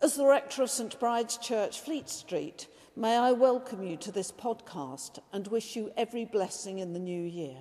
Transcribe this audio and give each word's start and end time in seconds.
As 0.00 0.14
the 0.14 0.26
rector 0.26 0.62
of 0.62 0.70
St 0.70 0.96
Bride's 1.00 1.38
Church, 1.38 1.80
Fleet 1.80 2.08
Street, 2.08 2.68
may 2.94 3.16
I 3.16 3.32
welcome 3.32 3.82
you 3.82 3.96
to 3.96 4.12
this 4.12 4.30
podcast 4.30 5.18
and 5.32 5.48
wish 5.48 5.74
you 5.74 5.90
every 5.96 6.24
blessing 6.24 6.78
in 6.78 6.92
the 6.92 7.00
new 7.00 7.20
year. 7.20 7.58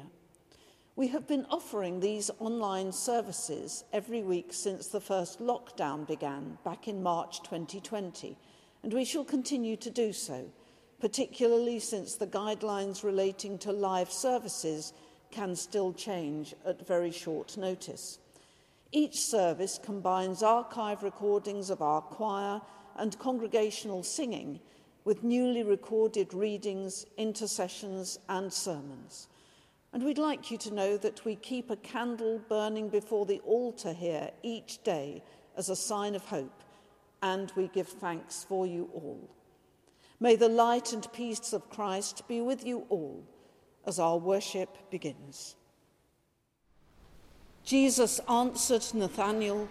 We 0.96 1.08
have 1.08 1.28
been 1.28 1.48
offering 1.50 2.00
these 2.00 2.30
online 2.38 2.92
services 2.92 3.86
every 3.92 4.22
week 4.22 4.54
since 4.54 4.86
the 4.86 5.02
first 5.02 5.40
lockdown 5.40 6.06
began 6.06 6.60
back 6.64 6.88
in 6.88 7.02
March 7.02 7.42
2020, 7.42 8.38
and 8.84 8.94
we 8.94 9.04
shall 9.04 9.26
continue 9.26 9.76
to 9.76 9.90
do 9.90 10.14
so, 10.14 10.46
particularly 11.00 11.80
since 11.80 12.14
the 12.14 12.28
guidelines 12.28 13.04
relating 13.04 13.58
to 13.58 13.72
live 13.72 14.12
services 14.12 14.94
can 15.32 15.56
still 15.56 15.92
change 15.92 16.54
at 16.68 16.86
very 16.86 17.12
short 17.12 17.58
notice. 17.58 18.20
Each 18.92 19.20
service 19.20 19.80
combines 19.84 20.42
archive 20.42 21.04
recordings 21.04 21.70
of 21.70 21.82
our 21.82 22.02
choir 22.02 22.62
and 22.96 23.18
congregational 23.20 24.04
singing 24.04 24.60
with 25.04 25.24
newly 25.24 25.64
recorded 25.64 26.34
readings, 26.34 27.06
intercessions, 27.18 28.20
and 28.30 28.52
sermons. 28.52 29.28
And 29.94 30.04
we'd 30.04 30.18
like 30.18 30.52
you 30.52 30.58
to 30.60 30.74
know 30.74 30.98
that 30.98 31.26
we 31.26 31.36
keep 31.36 31.70
a 31.70 31.78
candle 31.78 32.42
burning 32.50 32.90
before 32.90 33.26
the 33.26 33.40
altar 33.40 33.94
here 33.94 34.32
each 34.44 34.84
day 34.84 35.24
as 35.56 35.70
a 35.70 35.76
sign 35.76 36.16
of 36.16 36.26
hope, 36.26 36.64
and 37.22 37.52
we 37.56 37.68
give 37.70 37.88
thanks 37.88 38.46
for 38.48 38.68
you 38.68 38.90
all. 38.94 39.30
May 40.20 40.36
the 40.36 40.50
light 40.50 40.94
and 40.94 41.12
peace 41.14 41.54
of 41.54 41.70
Christ 41.70 42.28
be 42.28 42.42
with 42.42 42.66
you 42.66 42.86
all 42.90 43.24
as 43.86 44.00
our 44.00 44.18
worship 44.18 44.90
begins. 44.90 45.56
Jesus 47.68 48.22
answered 48.30 48.86
Nathanael, 48.94 49.68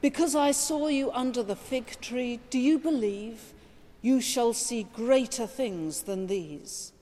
Because 0.00 0.34
I 0.34 0.50
saw 0.50 0.88
you 0.88 1.12
under 1.12 1.40
the 1.44 1.54
fig 1.54 2.00
tree, 2.00 2.40
do 2.50 2.58
you 2.58 2.80
believe? 2.80 3.54
You 4.02 4.20
shall 4.20 4.52
see 4.52 4.88
greater 4.92 5.46
things 5.46 6.02
than 6.02 6.26
these. 6.26 6.92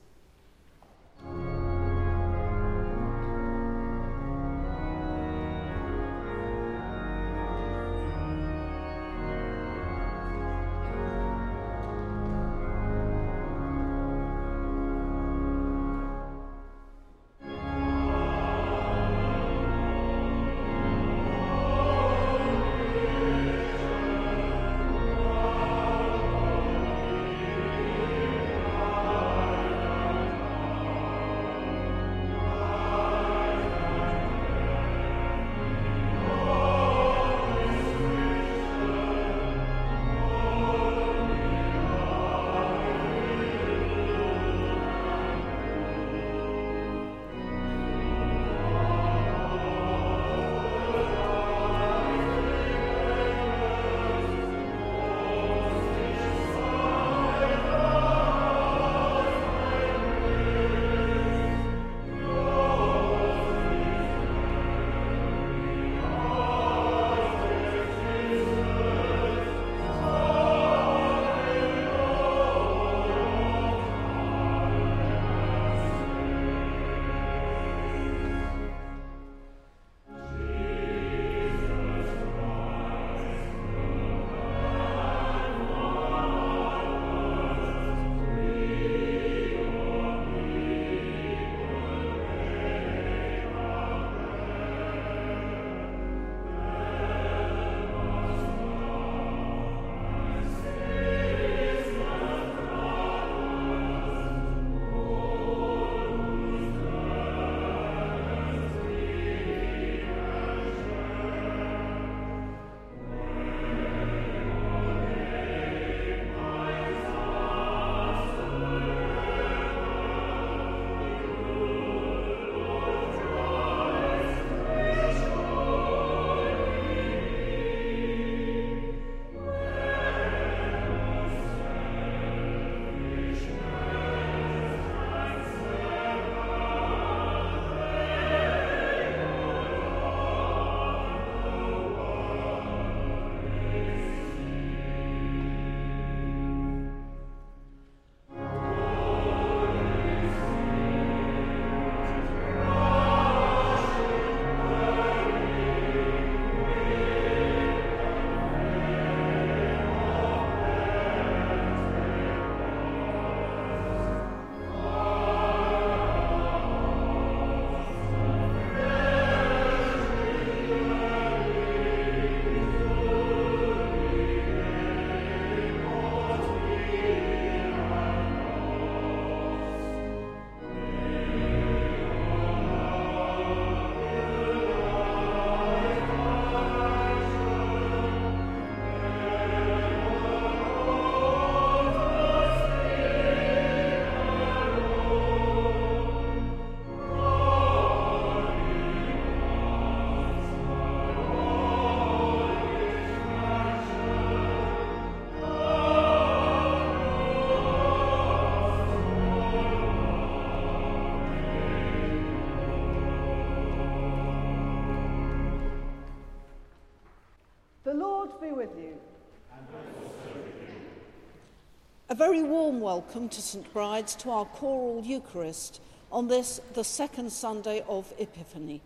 A 222.09 222.15
very 222.15 222.41
warm 222.41 222.79
welcome 222.79 223.27
to 223.27 223.41
St 223.41 223.73
Bride's 223.73 224.15
to 224.15 224.31
our 224.31 224.45
choral 224.45 225.03
Eucharist 225.03 225.81
on 226.11 226.29
this, 226.29 226.61
the 226.73 226.83
second 226.83 227.33
Sunday 227.33 227.83
of 227.89 228.13
Epiphany. 228.17 228.81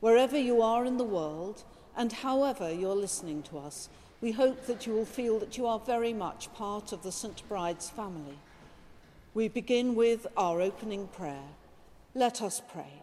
Wherever 0.00 0.38
you 0.38 0.60
are 0.60 0.84
in 0.84 0.98
the 0.98 1.04
world, 1.04 1.64
and 1.96 2.12
however 2.12 2.70
you're 2.70 2.94
listening 2.94 3.42
to 3.44 3.58
us, 3.58 3.88
we 4.20 4.32
hope 4.32 4.66
that 4.66 4.86
you 4.86 4.92
will 4.92 5.06
feel 5.06 5.38
that 5.38 5.56
you 5.56 5.66
are 5.66 5.78
very 5.78 6.12
much 6.12 6.52
part 6.52 6.92
of 6.92 7.02
the 7.02 7.12
St. 7.12 7.42
Bride's 7.48 7.88
family. 7.88 8.38
We 9.32 9.48
begin 9.48 9.94
with 9.94 10.26
our 10.36 10.60
opening 10.60 11.08
prayer. 11.08 11.48
Let 12.14 12.42
us 12.42 12.60
pray. 12.70 12.99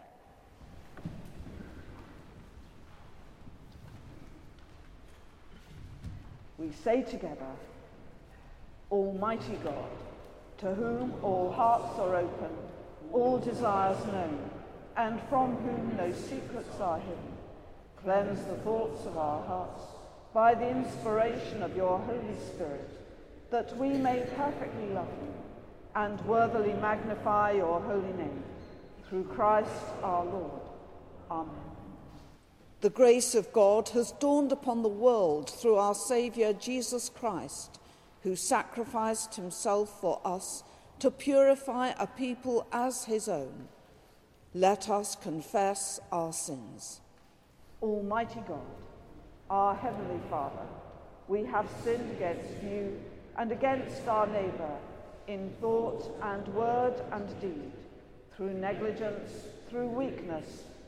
We 6.58 6.72
say 6.72 7.02
together, 7.02 7.52
Almighty 8.90 9.58
God, 9.62 9.90
to 10.58 10.74
whom 10.74 11.14
all 11.22 11.52
hearts 11.52 11.98
are 12.00 12.16
open, 12.16 12.50
all 13.12 13.38
desires 13.38 14.04
known, 14.06 14.50
and 14.96 15.20
from 15.28 15.56
whom 15.56 15.96
no 15.96 16.12
secrets 16.12 16.80
are 16.80 16.98
hidden, 16.98 17.36
cleanse 18.02 18.40
the 18.44 18.56
thoughts 18.56 19.06
of 19.06 19.16
our 19.16 19.46
hearts 19.46 19.82
by 20.34 20.54
the 20.54 20.68
inspiration 20.68 21.62
of 21.62 21.76
your 21.76 21.98
Holy 22.00 22.36
Spirit, 22.48 22.90
that 23.50 23.76
we 23.76 23.90
may 23.90 24.26
perfectly 24.36 24.88
love 24.88 25.08
you 25.22 25.34
and 25.94 26.20
worthily 26.22 26.72
magnify 26.74 27.52
your 27.52 27.80
holy 27.80 28.12
name. 28.14 28.42
Through 29.08 29.24
Christ 29.24 29.70
our 30.02 30.24
Lord. 30.24 30.60
Amen. 31.30 31.67
The 32.80 32.90
grace 32.90 33.34
of 33.34 33.52
God 33.52 33.88
has 33.88 34.12
dawned 34.12 34.52
upon 34.52 34.82
the 34.82 34.88
world 34.88 35.50
through 35.50 35.74
our 35.74 35.96
Saviour 35.96 36.52
Jesus 36.52 37.08
Christ, 37.08 37.80
who 38.22 38.36
sacrificed 38.36 39.34
himself 39.34 40.00
for 40.00 40.20
us 40.24 40.62
to 41.00 41.10
purify 41.10 41.92
a 41.98 42.06
people 42.06 42.68
as 42.70 43.04
his 43.04 43.28
own. 43.28 43.66
Let 44.54 44.88
us 44.88 45.16
confess 45.16 45.98
our 46.12 46.32
sins. 46.32 47.00
Almighty 47.82 48.42
God, 48.46 48.60
our 49.50 49.74
Heavenly 49.74 50.20
Father, 50.30 50.66
we 51.26 51.44
have 51.44 51.68
sinned 51.82 52.12
against 52.12 52.62
you 52.62 53.00
and 53.36 53.50
against 53.50 54.06
our 54.06 54.28
neighbour 54.28 54.76
in 55.26 55.50
thought 55.60 56.16
and 56.22 56.46
word 56.54 56.94
and 57.10 57.40
deed, 57.40 57.72
through 58.36 58.54
negligence, 58.54 59.32
through 59.68 59.88
weakness, 59.88 60.62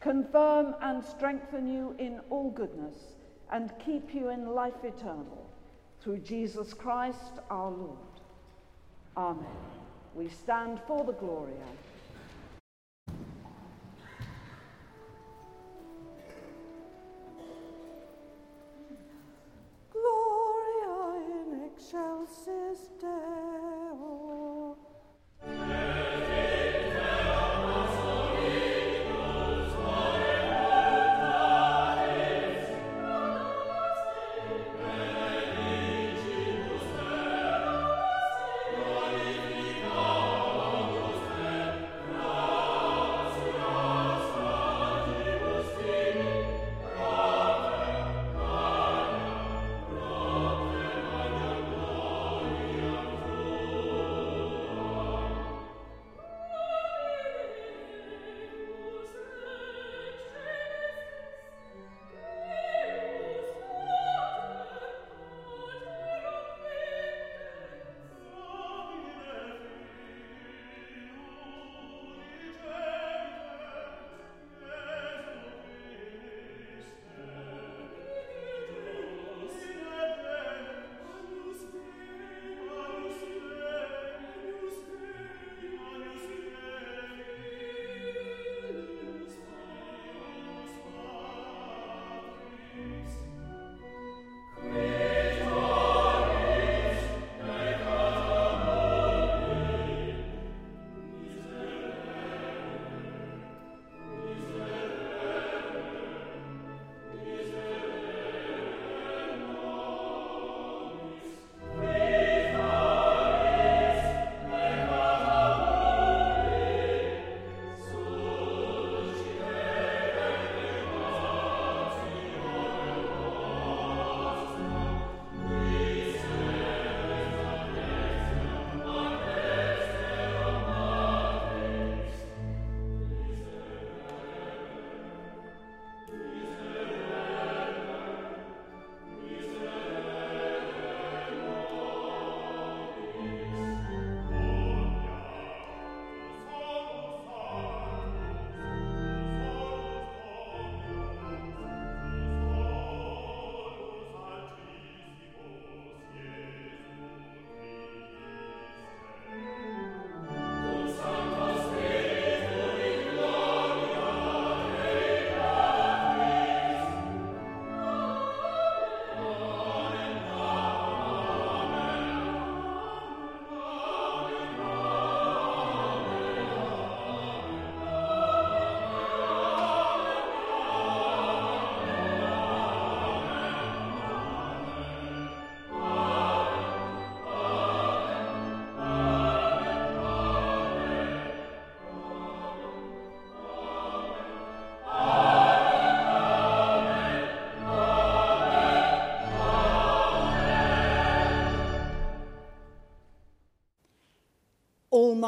confirm 0.00 0.74
and 0.80 1.04
strengthen 1.04 1.66
you 1.72 1.94
in 1.98 2.20
all 2.30 2.50
goodness, 2.50 2.96
and 3.52 3.72
keep 3.84 4.14
you 4.14 4.28
in 4.28 4.46
life 4.46 4.84
eternal. 4.84 5.50
Through 6.00 6.18
Jesus 6.18 6.74
Christ 6.74 7.40
our 7.50 7.70
Lord. 7.70 7.98
Amen. 9.16 9.46
We 10.14 10.28
stand 10.28 10.80
for 10.86 11.04
the 11.04 11.12
Gloria. 11.12 11.56
Gloria 19.92 21.22
in 21.42 21.70
excelsis 21.72 22.88
Deo. 23.00 24.45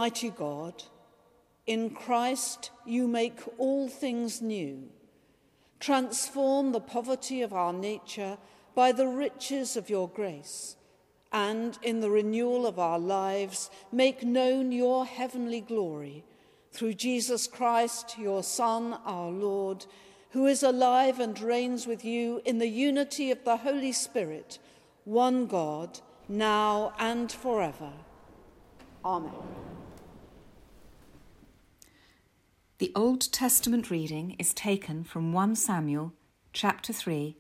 Almighty 0.09 0.31
God, 0.31 0.85
in 1.67 1.91
Christ 1.91 2.71
you 2.87 3.07
make 3.07 3.41
all 3.59 3.91
things 3.91 4.41
new. 4.41 4.89
Transform 5.81 6.73
the 6.73 6.81
poverty 6.81 7.43
of 7.43 7.53
our 7.53 7.75
nature 7.75 8.39
by 8.75 8.91
the 8.91 9.07
riches 9.07 9.77
of 9.77 9.91
your 9.91 10.09
grace, 10.09 10.77
and 11.31 11.79
in 11.83 12.01
the 12.01 12.09
renewal 12.09 12.67
of 12.67 12.79
our 12.79 12.99
lives, 12.99 13.69
make 13.93 14.23
known 14.23 14.73
your 14.73 15.05
heavenly 15.05 15.61
glory 15.61 16.25
through 16.73 16.95
Jesus 16.95 17.47
Christ, 17.47 18.19
your 18.19 18.43
Son, 18.43 18.99
our 19.05 19.31
Lord, 19.31 19.85
who 20.31 20.47
is 20.47 20.63
alive 20.63 21.21
and 21.21 21.39
reigns 21.39 21.87
with 21.87 22.03
you 22.03 22.41
in 22.47 22.57
the 22.57 22.67
unity 22.67 23.31
of 23.31 23.45
the 23.45 23.59
Holy 23.59 23.93
Spirit, 23.93 24.59
one 25.05 25.47
God, 25.47 26.01
now 26.31 26.95
and 26.99 27.31
forever. 27.31 27.93
Amen. 29.05 29.33
The 32.79 32.93
Old 32.95 33.33
Testament 33.33 33.91
reading 33.91 34.37
is 34.39 34.55
taken 34.55 35.03
from 35.03 35.33
1 35.33 35.57
Samuel 35.57 36.13
chapter 36.53 36.93
3, 36.93 37.37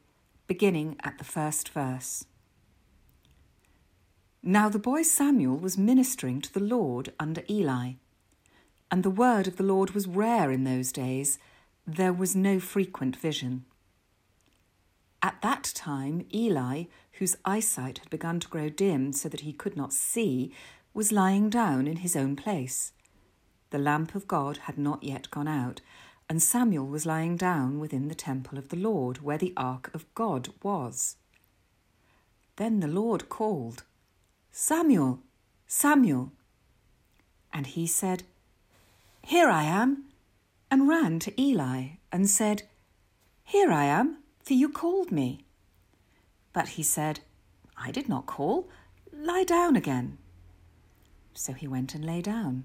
beginning 0.48 0.96
at 1.04 1.18
the 1.18 1.24
first 1.24 1.68
verse. 1.68 2.24
Now 4.42 4.68
the 4.68 4.80
boy 4.80 5.02
Samuel 5.02 5.56
was 5.56 5.78
ministering 5.78 6.40
to 6.40 6.52
the 6.52 6.58
Lord 6.58 7.12
under 7.20 7.44
Eli, 7.48 7.92
and 8.90 9.04
the 9.04 9.10
word 9.10 9.46
of 9.46 9.58
the 9.58 9.62
Lord 9.62 9.92
was 9.92 10.08
rare 10.08 10.50
in 10.50 10.64
those 10.64 10.90
days, 10.90 11.38
there 11.86 12.12
was 12.12 12.34
no 12.34 12.58
frequent 12.58 13.14
vision. 13.14 13.64
At 15.22 15.40
that 15.42 15.70
time, 15.72 16.26
Eli, 16.34 16.86
whose 17.20 17.36
eyesight 17.44 17.98
had 17.98 18.10
begun 18.10 18.40
to 18.40 18.48
grow 18.48 18.70
dim 18.70 19.12
so 19.12 19.28
that 19.28 19.42
he 19.42 19.52
could 19.52 19.76
not 19.76 19.92
see, 19.92 20.52
was 20.92 21.12
lying 21.12 21.48
down 21.48 21.86
in 21.86 21.98
his 21.98 22.16
own 22.16 22.34
place. 22.34 22.92
The 23.70 23.78
lamp 23.78 24.14
of 24.14 24.26
God 24.26 24.58
had 24.58 24.78
not 24.78 25.02
yet 25.02 25.30
gone 25.30 25.48
out, 25.48 25.80
and 26.28 26.42
Samuel 26.42 26.86
was 26.86 27.06
lying 27.06 27.36
down 27.36 27.78
within 27.78 28.08
the 28.08 28.14
temple 28.14 28.58
of 28.58 28.68
the 28.68 28.76
Lord, 28.76 29.18
where 29.18 29.38
the 29.38 29.52
ark 29.56 29.90
of 29.94 30.12
God 30.14 30.48
was. 30.62 31.16
Then 32.56 32.80
the 32.80 32.88
Lord 32.88 33.28
called, 33.28 33.84
Samuel, 34.50 35.20
Samuel. 35.66 36.32
And 37.52 37.66
he 37.66 37.86
said, 37.86 38.24
Here 39.22 39.48
I 39.48 39.64
am, 39.64 40.04
and 40.70 40.88
ran 40.88 41.18
to 41.20 41.40
Eli 41.40 41.88
and 42.10 42.28
said, 42.28 42.62
Here 43.44 43.70
I 43.70 43.84
am, 43.84 44.18
for 44.42 44.54
you 44.54 44.68
called 44.68 45.12
me. 45.12 45.44
But 46.52 46.68
he 46.70 46.82
said, 46.82 47.20
I 47.76 47.90
did 47.90 48.08
not 48.08 48.26
call. 48.26 48.68
Lie 49.12 49.44
down 49.44 49.76
again. 49.76 50.18
So 51.34 51.52
he 51.52 51.68
went 51.68 51.94
and 51.94 52.04
lay 52.04 52.20
down. 52.20 52.64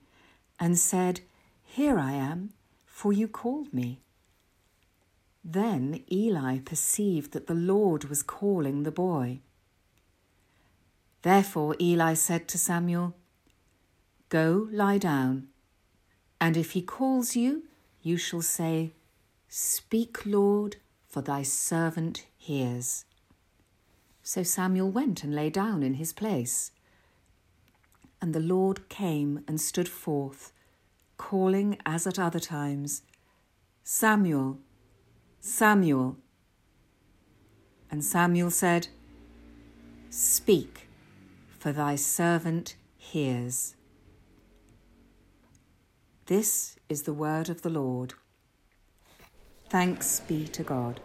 and 0.61 0.77
said, 0.77 1.21
Here 1.63 1.97
I 1.97 2.11
am, 2.11 2.51
for 2.85 3.11
you 3.11 3.27
called 3.27 3.73
me. 3.73 3.99
Then 5.43 6.03
Eli 6.11 6.59
perceived 6.59 7.31
that 7.33 7.47
the 7.47 7.55
Lord 7.55 8.05
was 8.05 8.21
calling 8.21 8.83
the 8.83 8.91
boy. 8.91 9.39
Therefore 11.23 11.75
Eli 11.81 12.13
said 12.13 12.47
to 12.49 12.59
Samuel, 12.59 13.15
Go 14.29 14.69
lie 14.71 14.99
down, 14.99 15.47
and 16.39 16.55
if 16.55 16.71
he 16.71 16.81
calls 16.83 17.35
you, 17.35 17.63
you 18.03 18.17
shall 18.17 18.43
say, 18.43 18.93
Speak, 19.49 20.25
Lord, 20.25 20.77
for 21.07 21.21
thy 21.21 21.41
servant 21.41 22.27
hears. 22.37 23.05
So 24.21 24.43
Samuel 24.43 24.91
went 24.91 25.23
and 25.23 25.33
lay 25.33 25.49
down 25.49 25.81
in 25.81 25.95
his 25.95 26.13
place. 26.13 26.71
And 28.21 28.33
the 28.35 28.39
Lord 28.39 28.87
came 28.87 29.43
and 29.47 29.59
stood 29.59 29.89
forth, 29.89 30.51
calling 31.17 31.77
as 31.85 32.05
at 32.05 32.19
other 32.19 32.39
times, 32.39 33.01
Samuel, 33.83 34.59
Samuel. 35.39 36.17
And 37.89 38.03
Samuel 38.05 38.51
said, 38.51 38.87
Speak, 40.09 40.87
for 41.57 41.71
thy 41.71 41.95
servant 41.95 42.75
hears. 42.95 43.75
This 46.27 46.77
is 46.87 47.03
the 47.03 47.13
word 47.13 47.49
of 47.49 47.61
the 47.61 47.69
Lord. 47.69 48.13
Thanks 49.69 50.19
be 50.19 50.47
to 50.49 50.63
God. 50.63 51.01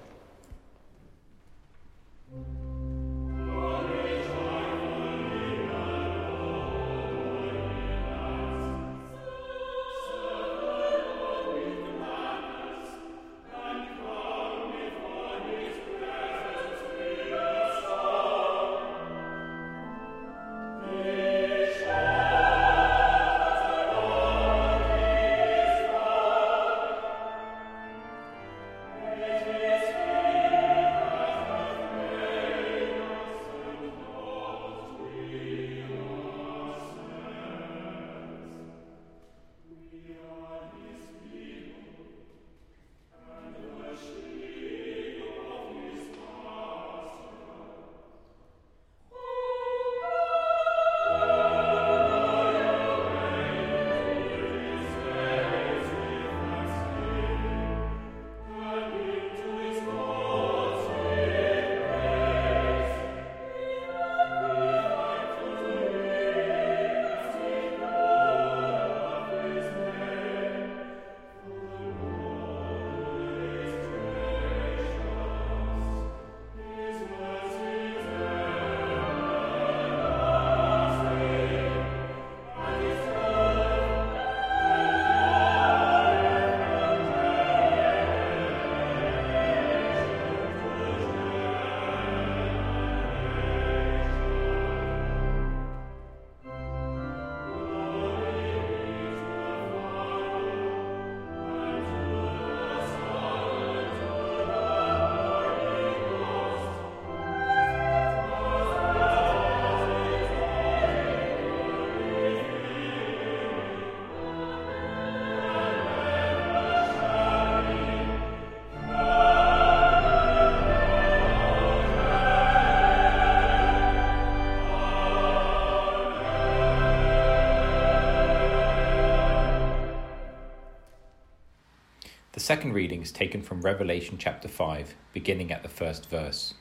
Second 132.56 132.72
reading 132.72 133.02
is 133.02 133.12
taken 133.12 133.42
from 133.42 133.60
Revelation 133.60 134.16
chapter 134.16 134.48
5, 134.48 134.94
beginning 135.12 135.52
at 135.52 135.62
the 135.62 135.68
first 135.68 136.08
verse. 136.08 136.54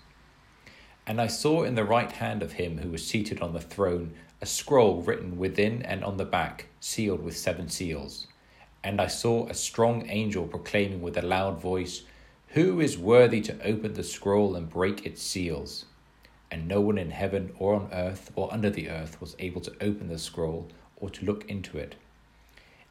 And 1.08 1.22
I 1.22 1.28
saw 1.28 1.64
in 1.64 1.76
the 1.76 1.86
right 1.86 2.12
hand 2.12 2.44
of 2.44 2.52
him 2.52 2.80
who 2.80 2.90
was 2.90 3.08
seated 3.08 3.40
on 3.40 3.54
the 3.54 3.62
throne 3.62 4.14
a 4.42 4.46
scroll 4.46 5.02
written 5.04 5.38
within 5.38 5.82
and 5.84 6.04
on 6.04 6.18
the 6.18 6.26
back, 6.26 6.66
sealed 6.82 7.24
with 7.24 7.38
seven 7.38 7.70
seals. 7.70 8.28
And 8.84 9.00
I 9.00 9.08
saw 9.08 9.48
a 9.48 9.54
strong 9.54 10.10
angel 10.10 10.46
proclaiming 10.48 11.02
with 11.02 11.16
a 11.16 11.22
loud 11.22 11.62
voice, 11.62 12.02
Who 12.50 12.82
is 12.82 12.98
worthy 12.98 13.40
to 13.40 13.66
open 13.66 13.94
the 13.94 14.04
scroll 14.04 14.58
and 14.58 14.70
break 14.70 15.06
its 15.06 15.22
seals? 15.22 15.86
And 16.52 16.68
no 16.68 16.82
one 16.82 16.98
in 16.98 17.12
heaven 17.12 17.54
or 17.58 17.74
on 17.74 17.88
earth 17.94 18.34
or 18.36 18.54
under 18.54 18.70
the 18.70 18.90
earth 18.90 19.22
was 19.22 19.38
able 19.40 19.62
to 19.62 19.72
open 19.80 20.10
the 20.10 20.20
scroll 20.20 20.68
or 20.98 21.10
to 21.12 21.26
look 21.26 21.50
into 21.50 21.78
it. 21.78 21.96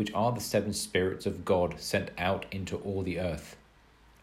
which 0.00 0.14
are 0.14 0.32
the 0.32 0.40
seven 0.40 0.72
spirits 0.72 1.26
of 1.26 1.44
God 1.44 1.78
sent 1.78 2.10
out 2.16 2.46
into 2.50 2.78
all 2.78 3.02
the 3.02 3.20
earth. 3.20 3.58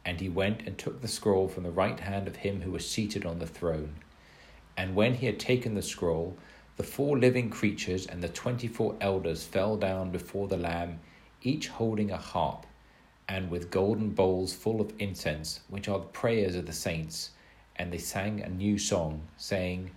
And 0.03 0.19
he 0.19 0.27
went 0.27 0.63
and 0.65 0.75
took 0.75 1.01
the 1.01 1.07
scroll 1.07 1.47
from 1.47 1.61
the 1.61 1.69
right 1.69 1.99
hand 1.99 2.27
of 2.27 2.37
him 2.37 2.61
who 2.61 2.71
was 2.71 2.89
seated 2.89 3.27
on 3.27 3.37
the 3.37 3.45
throne. 3.45 3.93
And 4.75 4.95
when 4.95 5.13
he 5.13 5.27
had 5.27 5.39
taken 5.39 5.75
the 5.75 5.83
scroll, 5.83 6.35
the 6.77 6.83
four 6.83 7.15
living 7.19 7.51
creatures 7.51 8.07
and 8.07 8.23
the 8.23 8.27
twenty 8.27 8.67
four 8.67 8.95
elders 8.99 9.43
fell 9.43 9.77
down 9.77 10.09
before 10.09 10.47
the 10.47 10.57
Lamb, 10.57 10.99
each 11.43 11.67
holding 11.67 12.09
a 12.09 12.17
harp, 12.17 12.65
and 13.29 13.51
with 13.51 13.69
golden 13.69 14.09
bowls 14.09 14.55
full 14.55 14.81
of 14.81 14.93
incense, 14.97 15.59
which 15.69 15.87
are 15.87 15.99
the 15.99 16.05
prayers 16.05 16.55
of 16.55 16.65
the 16.65 16.73
saints. 16.73 17.33
And 17.75 17.93
they 17.93 17.99
sang 17.99 18.41
a 18.41 18.49
new 18.49 18.79
song, 18.79 19.27
saying, 19.37 19.91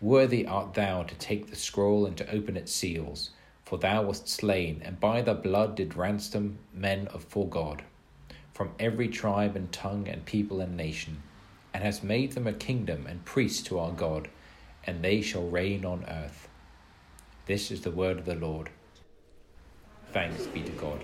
Worthy 0.00 0.46
art 0.46 0.72
thou 0.72 1.02
to 1.02 1.14
take 1.16 1.48
the 1.50 1.56
scroll 1.56 2.06
and 2.06 2.16
to 2.16 2.34
open 2.34 2.56
its 2.56 2.72
seals, 2.72 3.32
for 3.70 3.78
thou 3.78 4.02
wast 4.02 4.28
slain, 4.28 4.82
and 4.84 4.98
by 4.98 5.22
thy 5.22 5.32
blood 5.32 5.76
did 5.76 5.94
ransom 5.94 6.58
men 6.74 7.06
of 7.08 7.22
for 7.22 7.48
God, 7.48 7.84
from 8.52 8.72
every 8.80 9.06
tribe 9.06 9.54
and 9.54 9.70
tongue 9.70 10.08
and 10.08 10.24
people 10.24 10.60
and 10.60 10.76
nation, 10.76 11.22
and 11.72 11.84
hast 11.84 12.02
made 12.02 12.32
them 12.32 12.48
a 12.48 12.52
kingdom 12.52 13.06
and 13.06 13.24
priests 13.24 13.62
to 13.62 13.78
our 13.78 13.92
God 13.92 14.28
and 14.84 15.04
they 15.04 15.20
shall 15.20 15.46
reign 15.46 15.84
on 15.84 16.04
earth. 16.08 16.48
This 17.46 17.70
is 17.70 17.82
the 17.82 17.92
word 17.92 18.18
of 18.18 18.24
the 18.24 18.34
Lord. 18.34 18.70
Thanks 20.12 20.46
be 20.46 20.62
to 20.62 20.72
God. 20.72 21.00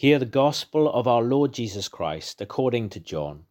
Hear 0.00 0.18
the 0.18 0.24
gospel 0.24 0.90
of 0.90 1.06
our 1.06 1.20
Lord 1.20 1.52
Jesus 1.52 1.86
Christ 1.86 2.40
according 2.40 2.88
to 2.88 3.00
John. 3.00 3.44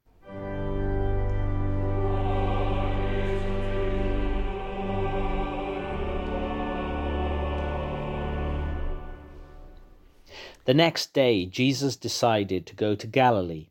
The 10.65 10.73
next 10.73 11.13
day, 11.13 11.45
Jesus 11.45 11.95
decided 11.95 12.65
to 12.65 12.73
go 12.73 12.95
to 12.95 13.05
Galilee, 13.05 13.69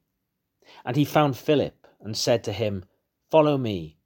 and 0.84 0.94
he 0.94 1.04
found 1.04 1.36
Philip 1.36 1.84
and 2.00 2.16
said 2.16 2.44
to 2.44 2.52
him, 2.52 2.84
Follow 3.28 3.58
me. 3.58 3.96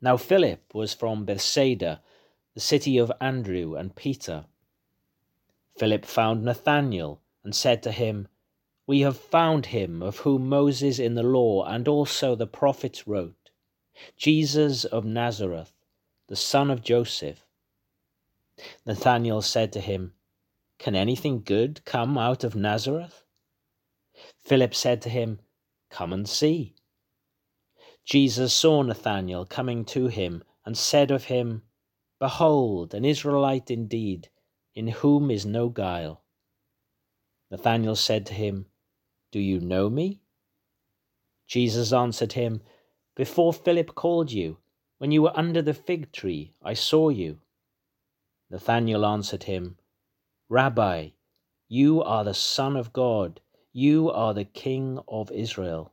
Now, 0.00 0.16
Philip 0.16 0.72
was 0.72 0.94
from 0.94 1.24
Bethsaida, 1.24 2.02
the 2.54 2.60
city 2.60 2.98
of 2.98 3.10
Andrew 3.20 3.74
and 3.74 3.96
Peter. 3.96 4.44
Philip 5.76 6.04
found 6.04 6.44
Nathanael 6.44 7.20
and 7.44 7.54
said 7.54 7.82
to 7.82 7.92
him, 7.92 8.26
We 8.86 9.00
have 9.00 9.18
found 9.18 9.66
him 9.66 10.02
of 10.02 10.18
whom 10.18 10.48
Moses 10.48 10.98
in 10.98 11.14
the 11.14 11.22
law 11.22 11.64
and 11.64 11.86
also 11.86 12.34
the 12.34 12.46
prophets 12.46 13.06
wrote, 13.06 13.50
Jesus 14.16 14.84
of 14.84 15.04
Nazareth, 15.04 15.72
the 16.28 16.36
son 16.36 16.70
of 16.70 16.82
Joseph. 16.82 17.46
Nathanael 18.86 19.42
said 19.42 19.72
to 19.74 19.80
him, 19.80 20.14
Can 20.78 20.96
anything 20.96 21.42
good 21.42 21.84
come 21.84 22.18
out 22.18 22.42
of 22.42 22.56
Nazareth? 22.56 23.24
Philip 24.44 24.74
said 24.74 25.02
to 25.02 25.08
him, 25.08 25.40
Come 25.90 26.12
and 26.12 26.28
see. 26.28 26.74
Jesus 28.04 28.52
saw 28.52 28.82
Nathanael 28.82 29.46
coming 29.46 29.84
to 29.86 30.08
him 30.08 30.42
and 30.64 30.76
said 30.76 31.10
of 31.10 31.24
him, 31.24 31.62
Behold, 32.18 32.94
an 32.94 33.04
Israelite 33.04 33.70
indeed, 33.70 34.28
in 34.74 34.88
whom 34.88 35.30
is 35.30 35.46
no 35.46 35.68
guile. 35.68 36.23
Nathanael 37.54 37.94
said 37.94 38.26
to 38.26 38.34
him, 38.34 38.66
Do 39.30 39.38
you 39.38 39.60
know 39.60 39.88
me? 39.88 40.20
Jesus 41.46 41.92
answered 41.92 42.32
him, 42.32 42.62
Before 43.14 43.52
Philip 43.52 43.94
called 43.94 44.32
you, 44.32 44.58
when 44.98 45.12
you 45.12 45.22
were 45.22 45.38
under 45.38 45.62
the 45.62 45.72
fig 45.72 46.10
tree, 46.10 46.52
I 46.64 46.74
saw 46.74 47.10
you. 47.10 47.38
Nathanael 48.50 49.06
answered 49.06 49.44
him, 49.44 49.78
Rabbi, 50.48 51.10
you 51.68 52.02
are 52.02 52.24
the 52.24 52.34
Son 52.34 52.76
of 52.76 52.92
God, 52.92 53.40
you 53.72 54.10
are 54.10 54.34
the 54.34 54.44
King 54.44 54.98
of 55.06 55.30
Israel. 55.30 55.92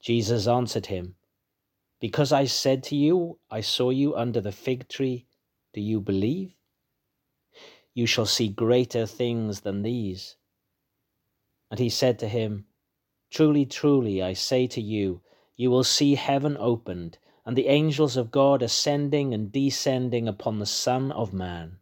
Jesus 0.00 0.48
answered 0.48 0.86
him, 0.86 1.16
Because 2.00 2.32
I 2.32 2.46
said 2.46 2.82
to 2.84 2.96
you, 2.96 3.40
I 3.50 3.60
saw 3.60 3.90
you 3.90 4.16
under 4.16 4.40
the 4.40 4.52
fig 4.52 4.88
tree, 4.88 5.26
do 5.74 5.82
you 5.82 6.00
believe? 6.00 6.57
You 7.98 8.06
shall 8.06 8.26
see 8.26 8.46
greater 8.46 9.06
things 9.06 9.62
than 9.62 9.82
these. 9.82 10.36
And 11.68 11.80
he 11.80 11.88
said 11.88 12.20
to 12.20 12.28
him, 12.28 12.66
Truly, 13.28 13.66
truly, 13.66 14.22
I 14.22 14.34
say 14.34 14.68
to 14.68 14.80
you, 14.80 15.20
you 15.56 15.72
will 15.72 15.82
see 15.82 16.14
heaven 16.14 16.56
opened 16.60 17.18
and 17.44 17.56
the 17.56 17.66
angels 17.66 18.16
of 18.16 18.30
God 18.30 18.62
ascending 18.62 19.34
and 19.34 19.50
descending 19.50 20.28
upon 20.28 20.60
the 20.60 20.64
Son 20.64 21.10
of 21.10 21.32
Man. 21.32 21.80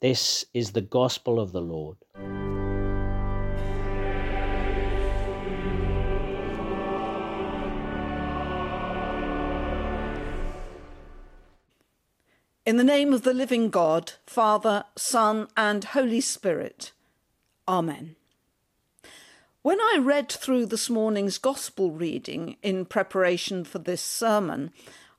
This 0.00 0.46
is 0.52 0.72
the 0.72 0.80
gospel 0.80 1.38
of 1.38 1.52
the 1.52 1.62
Lord. 1.62 1.98
In 12.66 12.78
the 12.78 12.82
name 12.82 13.12
of 13.12 13.22
the 13.22 13.32
living 13.32 13.70
God, 13.70 14.14
Father, 14.26 14.86
Son, 14.96 15.46
and 15.56 15.84
Holy 15.84 16.20
Spirit. 16.20 16.90
Amen. 17.68 18.16
When 19.62 19.80
I 19.80 20.00
read 20.02 20.32
through 20.32 20.66
this 20.66 20.90
morning's 20.90 21.38
Gospel 21.38 21.92
reading 21.92 22.56
in 22.64 22.84
preparation 22.84 23.62
for 23.62 23.78
this 23.78 24.02
sermon, 24.02 24.72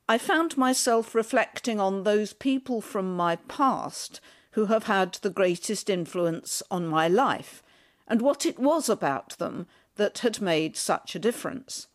I 0.06 0.18
found 0.18 0.58
myself 0.58 1.14
reflecting 1.14 1.80
on 1.80 2.02
those 2.02 2.34
people 2.34 2.82
from 2.82 3.16
my 3.16 3.36
past 3.36 4.20
who 4.50 4.66
have 4.66 4.84
had 4.84 5.14
the 5.14 5.30
greatest 5.30 5.88
influence 5.88 6.62
on 6.70 6.86
my 6.86 7.08
life 7.08 7.62
and 8.06 8.20
what 8.20 8.44
it 8.44 8.58
was 8.58 8.90
about 8.90 9.38
them 9.38 9.66
that 9.96 10.18
had 10.18 10.42
made 10.42 10.76
such 10.76 11.14
a 11.14 11.18
difference. 11.18 11.86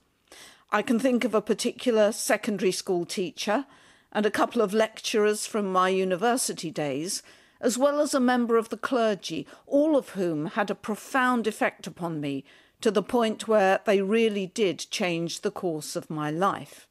I 0.72 0.82
can 0.82 0.98
think 0.98 1.24
of 1.24 1.36
a 1.36 1.42
particular 1.44 2.12
secondary 2.12 2.72
school 2.72 3.06
teacher 3.06 3.68
and 4.14 4.26
a 4.26 4.32
couple 4.32 4.62
of 4.62 4.74
lecturers 4.74 5.46
from 5.46 5.70
my 5.70 5.90
university 5.90 6.72
days 6.72 7.22
as 7.64 7.78
well 7.78 8.02
as 8.02 8.14
a 8.14 8.20
member 8.20 8.58
of 8.58 8.68
the 8.68 8.78
clergy, 8.78 9.48
all 9.66 9.96
of 9.96 10.10
whom 10.10 10.48
had 10.48 10.70
a 10.70 10.76
profound 10.76 11.48
effect 11.48 11.88
upon 11.88 12.20
me 12.20 12.44
to 12.82 12.92
the 12.92 13.02
point 13.02 13.48
where 13.48 13.80
they 13.86 14.02
really 14.02 14.46
did 14.46 14.86
change 14.92 15.40
the 15.40 15.50
course 15.50 15.96
of 15.96 16.10
my 16.10 16.30
life. 16.30 16.86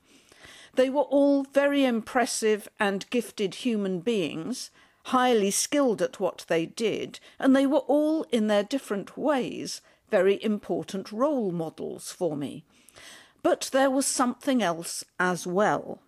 They 0.74 0.88
were 0.88 1.02
all 1.02 1.44
very 1.44 1.84
impressive 1.84 2.66
and 2.80 3.08
gifted 3.10 3.56
human 3.56 4.00
beings, 4.00 4.70
highly 5.06 5.50
skilled 5.50 6.00
at 6.00 6.18
what 6.18 6.46
they 6.48 6.64
did, 6.64 7.20
and 7.38 7.54
they 7.54 7.66
were 7.66 7.80
all, 7.80 8.22
in 8.32 8.46
their 8.46 8.62
different 8.62 9.18
ways, 9.18 9.82
very 10.10 10.42
important 10.42 11.12
role 11.12 11.52
models 11.52 12.10
for 12.10 12.34
me. 12.34 12.64
But 13.42 13.68
there 13.72 13.90
was 13.90 14.06
something 14.06 14.62
else 14.62 15.04
as 15.20 15.46
well. 15.46 16.00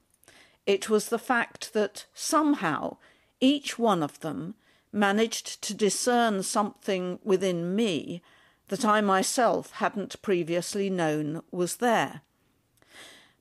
It 0.67 0.89
was 0.89 1.09
the 1.09 1.19
fact 1.19 1.73
that 1.75 2.07
somehow 2.15 2.97
each 3.41 3.79
one 3.79 4.03
of 4.03 4.21
them 4.21 4.55
managed 4.93 5.61
to 5.63 5.75
discern 5.75 6.43
something 6.43 7.19
within 7.23 7.75
me 7.75 8.23
that 8.69 8.85
I 8.85 9.01
myself 9.01 9.73
hadn't 9.73 10.23
previously 10.23 10.89
known 10.89 11.43
was 11.51 11.77
there. 11.77 12.23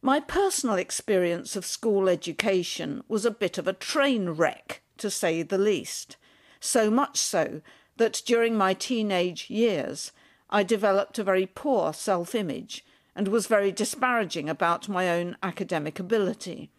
My 0.01 0.19
personal 0.19 0.75
experience 0.75 1.55
of 1.55 1.65
school 1.65 2.09
education 2.09 3.03
was 3.07 3.23
a 3.23 3.31
bit 3.31 3.57
of 3.57 3.67
a 3.67 3.73
train 3.73 4.31
wreck, 4.31 4.81
to 4.97 5.09
say 5.09 5.43
the 5.43 5.57
least, 5.57 6.17
so 6.59 6.91
much 6.91 7.17
so 7.17 7.61
that 7.97 8.21
during 8.25 8.57
my 8.57 8.73
teenage 8.73 9.49
years 9.49 10.11
I 10.49 10.63
developed 10.63 11.19
a 11.19 11.23
very 11.23 11.45
poor 11.45 11.93
self 11.93 12.35
image 12.35 12.83
and 13.15 13.29
was 13.29 13.47
very 13.47 13.71
disparaging 13.71 14.49
about 14.49 14.89
my 14.89 15.09
own 15.09 15.37
academic 15.41 15.99
ability. 15.99 16.69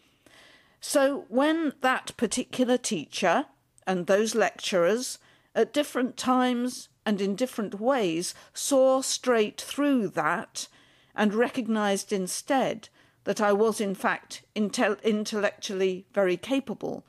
So 0.87 1.25
when 1.31 1.73
that 1.81 2.15
particular 2.19 2.77
teacher 2.77 3.47
and 3.87 4.07
those 4.07 4.35
lecturers, 4.35 5.19
at 5.55 5.73
different 5.73 6.19
times 6.19 6.91
and 7.07 7.23
in 7.23 7.37
different 7.37 7.81
ways, 7.81 8.35
saw 8.53 9.01
straight 9.01 9.59
through 9.59 10.09
that 10.09 10.69
and 11.17 11.33
recognized 11.33 12.13
instead 12.13 12.91
that 13.25 13.41
I 13.41 13.51
was, 13.51 13.81
in 13.81 13.95
fact, 13.95 14.43
intel- 14.55 15.03
intellectually 15.03 16.05
very 16.13 16.37
capable. 16.37 17.07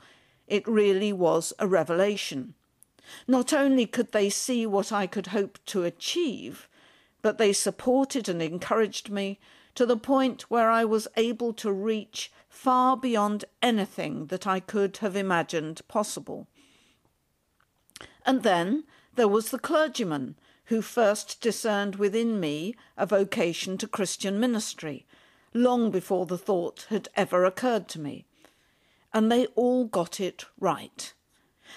It 0.48 0.66
really 0.66 1.12
was 1.12 1.52
a 1.58 1.68
revelation. 1.68 2.54
Not 3.28 3.52
only 3.52 3.84
could 3.84 4.12
they 4.12 4.30
see 4.30 4.64
what 4.64 4.90
I 4.90 5.06
could 5.06 5.26
hope 5.28 5.58
to 5.66 5.84
achieve, 5.84 6.66
but 7.20 7.36
they 7.36 7.52
supported 7.52 8.26
and 8.26 8.40
encouraged 8.40 9.10
me 9.10 9.38
to 9.76 9.86
the 9.86 9.96
point 9.96 10.50
where 10.50 10.70
I 10.70 10.84
was 10.84 11.06
able 11.16 11.52
to 11.54 11.70
reach 11.70 12.32
far 12.48 12.96
beyond 12.96 13.44
anything 13.62 14.26
that 14.26 14.46
I 14.46 14.58
could 14.58 14.96
have 14.98 15.14
imagined 15.14 15.82
possible. 15.86 16.48
And 18.24 18.42
then 18.42 18.84
there 19.14 19.28
was 19.28 19.50
the 19.50 19.58
clergyman 19.58 20.36
who 20.64 20.82
first 20.82 21.40
discerned 21.40 21.96
within 21.96 22.40
me 22.40 22.74
a 22.96 23.06
vocation 23.06 23.78
to 23.78 23.86
Christian 23.86 24.40
ministry, 24.40 25.06
long 25.54 25.90
before 25.90 26.26
the 26.26 26.38
thought 26.38 26.86
had 26.88 27.08
ever 27.14 27.44
occurred 27.44 27.86
to 27.88 28.00
me. 28.00 28.26
And 29.12 29.30
they 29.30 29.46
all 29.54 29.84
got 29.84 30.18
it 30.18 30.46
right. 30.58 31.12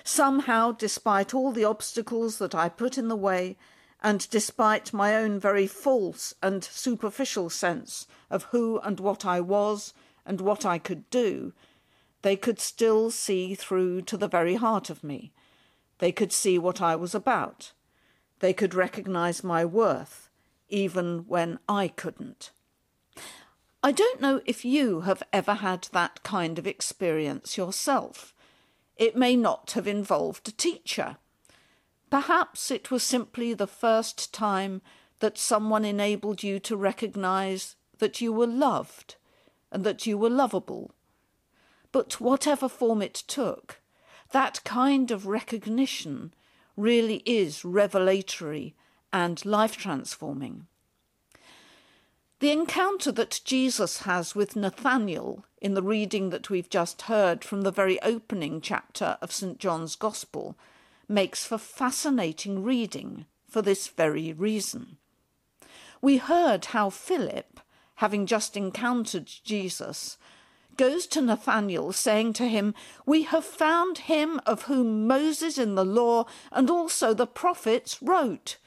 Somehow, 0.03 0.71
despite 0.71 1.33
all 1.33 1.51
the 1.51 1.65
obstacles 1.65 2.38
that 2.38 2.55
I 2.55 2.69
put 2.69 2.97
in 2.97 3.09
the 3.09 3.15
way, 3.15 3.57
and 4.01 4.29
despite 4.29 4.93
my 4.93 5.15
own 5.15 5.39
very 5.39 5.67
false 5.67 6.33
and 6.41 6.63
superficial 6.63 7.49
sense 7.49 8.07
of 8.29 8.43
who 8.45 8.79
and 8.79 8.99
what 8.99 9.25
I 9.25 9.41
was 9.41 9.93
and 10.25 10.41
what 10.41 10.65
I 10.65 10.77
could 10.77 11.09
do, 11.09 11.53
they 12.21 12.35
could 12.35 12.59
still 12.59 13.12
see 13.12 13.55
through 13.55 14.01
to 14.03 14.17
the 14.17 14.27
very 14.27 14.55
heart 14.55 14.89
of 14.89 15.03
me 15.03 15.31
they 15.99 16.12
could 16.12 16.31
see 16.31 16.57
what 16.57 16.81
I 16.81 16.95
was 16.95 17.13
about. 17.13 17.73
They 18.39 18.53
could 18.53 18.73
recognize 18.73 19.43
my 19.43 19.63
worth, 19.63 20.29
even 20.69 21.25
when 21.27 21.59
I 21.67 21.89
couldn't. 21.89 22.51
I 23.83 23.91
don't 23.91 24.19
know 24.19 24.41
if 24.45 24.65
you 24.65 25.01
have 25.01 25.23
ever 25.31 25.55
had 25.55 25.88
that 25.91 26.23
kind 26.23 26.57
of 26.57 26.67
experience 26.67 27.57
yourself. 27.57 28.33
It 28.97 29.15
may 29.15 29.35
not 29.35 29.71
have 29.71 29.88
involved 29.88 30.47
a 30.47 30.53
teacher. 30.53 31.17
Perhaps 32.10 32.72
it 32.72 32.89
was 32.89 33.04
simply 33.04 33.54
the 33.54 33.67
first 33.67 34.34
time 34.34 34.82
that 35.19 35.38
someone 35.38 35.86
enabled 35.86 36.43
you 36.43 36.60
to 36.60 36.76
recognize 36.76 37.76
that 38.00 38.22
you 38.22 38.34
were 38.34 38.48
loved 38.48 39.15
and 39.72 39.84
that 39.84 40.06
you 40.08 40.17
were 40.17 40.30
lovable. 40.30 40.91
But 41.91 42.19
whatever 42.19 42.69
form 42.69 43.02
it 43.02 43.13
took, 43.13 43.82
that 44.32 44.63
kind 44.63 45.12
of 45.12 45.28
recognition 45.28 46.34
really 46.78 47.22
is 47.26 47.65
revelatory 47.65 48.76
and 49.12 49.43
life 49.45 49.76
transforming. 49.76 50.67
The 52.39 52.52
encounter 52.52 53.12
that 53.12 53.41
Jesus 53.43 54.04
has 54.04 54.34
with 54.34 54.56
Nathanael 54.56 55.43
in 55.62 55.74
the 55.74 55.84
reading 55.84 56.30
that 56.30 56.50
we've 56.50 56.69
just 56.69 57.04
heard 57.04 57.43
from 57.43 57.62
the 57.62 57.72
very 57.72 58.02
opening 58.02 58.62
chapter 58.62 59.17
of 59.22 59.34
St. 59.34 59.60
John's 59.60 59.95
Gospel 59.98 60.58
makes 61.10 61.45
for 61.45 61.58
fascinating 61.58 62.63
reading 62.63 63.26
for 63.50 63.62
this 63.62 63.88
very 63.88 64.32
reason. 64.32 64.98
We 66.02 66.17
heard 66.17 66.65
how 66.65 66.89
Philip, 66.89 67.60
having 67.95 68.26
just 68.26 68.56
encountered 68.56 69.26
Jesus, 69.43 70.17
goes 70.78 71.08
to 71.08 71.22
Nathanael, 71.22 71.91
saying 71.91 72.34
to 72.34 72.48
him, 72.48 72.74
We 73.06 73.24
have 73.24 73.43
found 73.43 73.98
him 73.98 74.39
of 74.45 74.63
whom 74.63 75.08
Moses 75.08 75.58
in 75.58 75.76
the 75.76 75.84
law 75.84 76.26
and 76.54 76.69
also 76.69 77.13
the 77.13 77.28
prophets 77.28 78.02
wrote, 78.02 78.58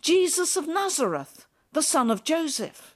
Jesus 0.00 0.56
of 0.56 0.68
Nazareth, 0.68 1.46
the 1.72 1.82
son 1.82 2.10
of 2.10 2.22
Joseph. 2.22 2.94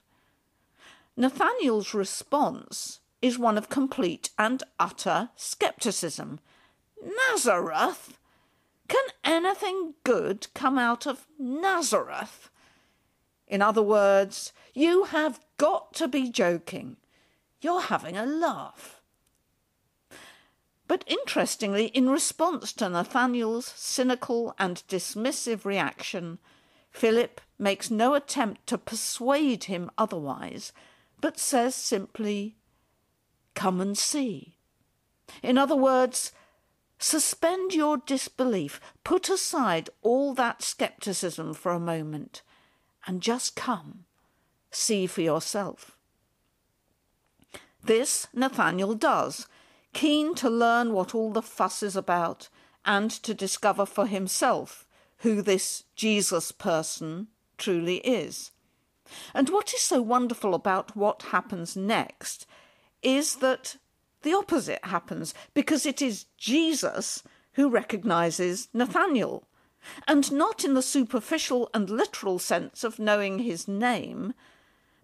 Nathanael's 1.17 1.93
response 1.93 2.99
is 3.21 3.37
one 3.37 3.57
of 3.57 3.69
complete 3.69 4.29
and 4.37 4.63
utter 4.79 5.29
scepticism. 5.35 6.39
Nazareth? 7.29 8.17
Can 8.87 9.05
anything 9.23 9.95
good 10.03 10.47
come 10.53 10.77
out 10.77 11.05
of 11.05 11.27
Nazareth? 11.39 12.49
In 13.47 13.61
other 13.61 13.81
words, 13.81 14.53
you 14.73 15.05
have 15.05 15.39
got 15.57 15.93
to 15.95 16.07
be 16.07 16.29
joking. 16.29 16.97
You're 17.61 17.81
having 17.81 18.17
a 18.17 18.25
laugh. 18.25 19.01
But 20.87 21.03
interestingly, 21.07 21.87
in 21.87 22.09
response 22.09 22.73
to 22.73 22.89
Nathanael's 22.89 23.65
cynical 23.75 24.53
and 24.59 24.83
dismissive 24.87 25.65
reaction, 25.65 26.37
Philip 26.91 27.41
makes 27.57 27.89
no 27.89 28.13
attempt 28.13 28.67
to 28.67 28.77
persuade 28.77 29.65
him 29.65 29.89
otherwise, 29.97 30.71
but 31.19 31.39
says 31.39 31.73
simply, 31.73 32.55
Come 33.55 33.81
and 33.81 33.97
see. 33.97 34.57
In 35.41 35.57
other 35.57 35.75
words, 35.75 36.33
suspend 36.99 37.73
your 37.73 37.97
disbelief, 37.97 38.79
put 39.03 39.29
aside 39.29 39.89
all 40.01 40.33
that 40.33 40.61
scepticism 40.61 41.53
for 41.53 41.71
a 41.71 41.79
moment, 41.79 42.41
and 43.05 43.21
just 43.21 43.55
come. 43.55 44.05
See 44.71 45.07
for 45.07 45.21
yourself. 45.21 45.95
This 47.83 48.27
Nathanael 48.33 48.95
does, 48.95 49.47
keen 49.93 50.35
to 50.35 50.49
learn 50.49 50.91
what 50.91 51.13
all 51.13 51.31
the 51.31 51.41
fuss 51.41 51.83
is 51.83 51.95
about 51.95 52.49
and 52.83 53.09
to 53.09 53.33
discover 53.33 53.85
for 53.85 54.07
himself 54.07 54.87
who 55.19 55.41
this 55.41 55.83
Jesus 55.95 56.51
person 56.51 57.27
truly 57.57 57.97
is. 57.97 58.51
And 59.33 59.49
what 59.49 59.73
is 59.73 59.81
so 59.81 60.01
wonderful 60.01 60.53
about 60.53 60.95
what 60.95 61.23
happens 61.31 61.75
next 61.75 62.45
is 63.01 63.35
that 63.35 63.77
the 64.25 64.33
opposite 64.33 64.83
happens 64.83 65.35
because 65.53 65.85
it 65.85 66.01
is 66.01 66.25
Jesus 66.35 67.21
who 67.53 67.69
recognizes 67.69 68.67
Nathanael, 68.73 69.47
and 70.07 70.31
not 70.31 70.65
in 70.65 70.73
the 70.73 70.81
superficial 70.81 71.69
and 71.75 71.91
literal 71.91 72.39
sense 72.39 72.83
of 72.83 72.97
knowing 72.97 73.39
his 73.39 73.67
name, 73.67 74.33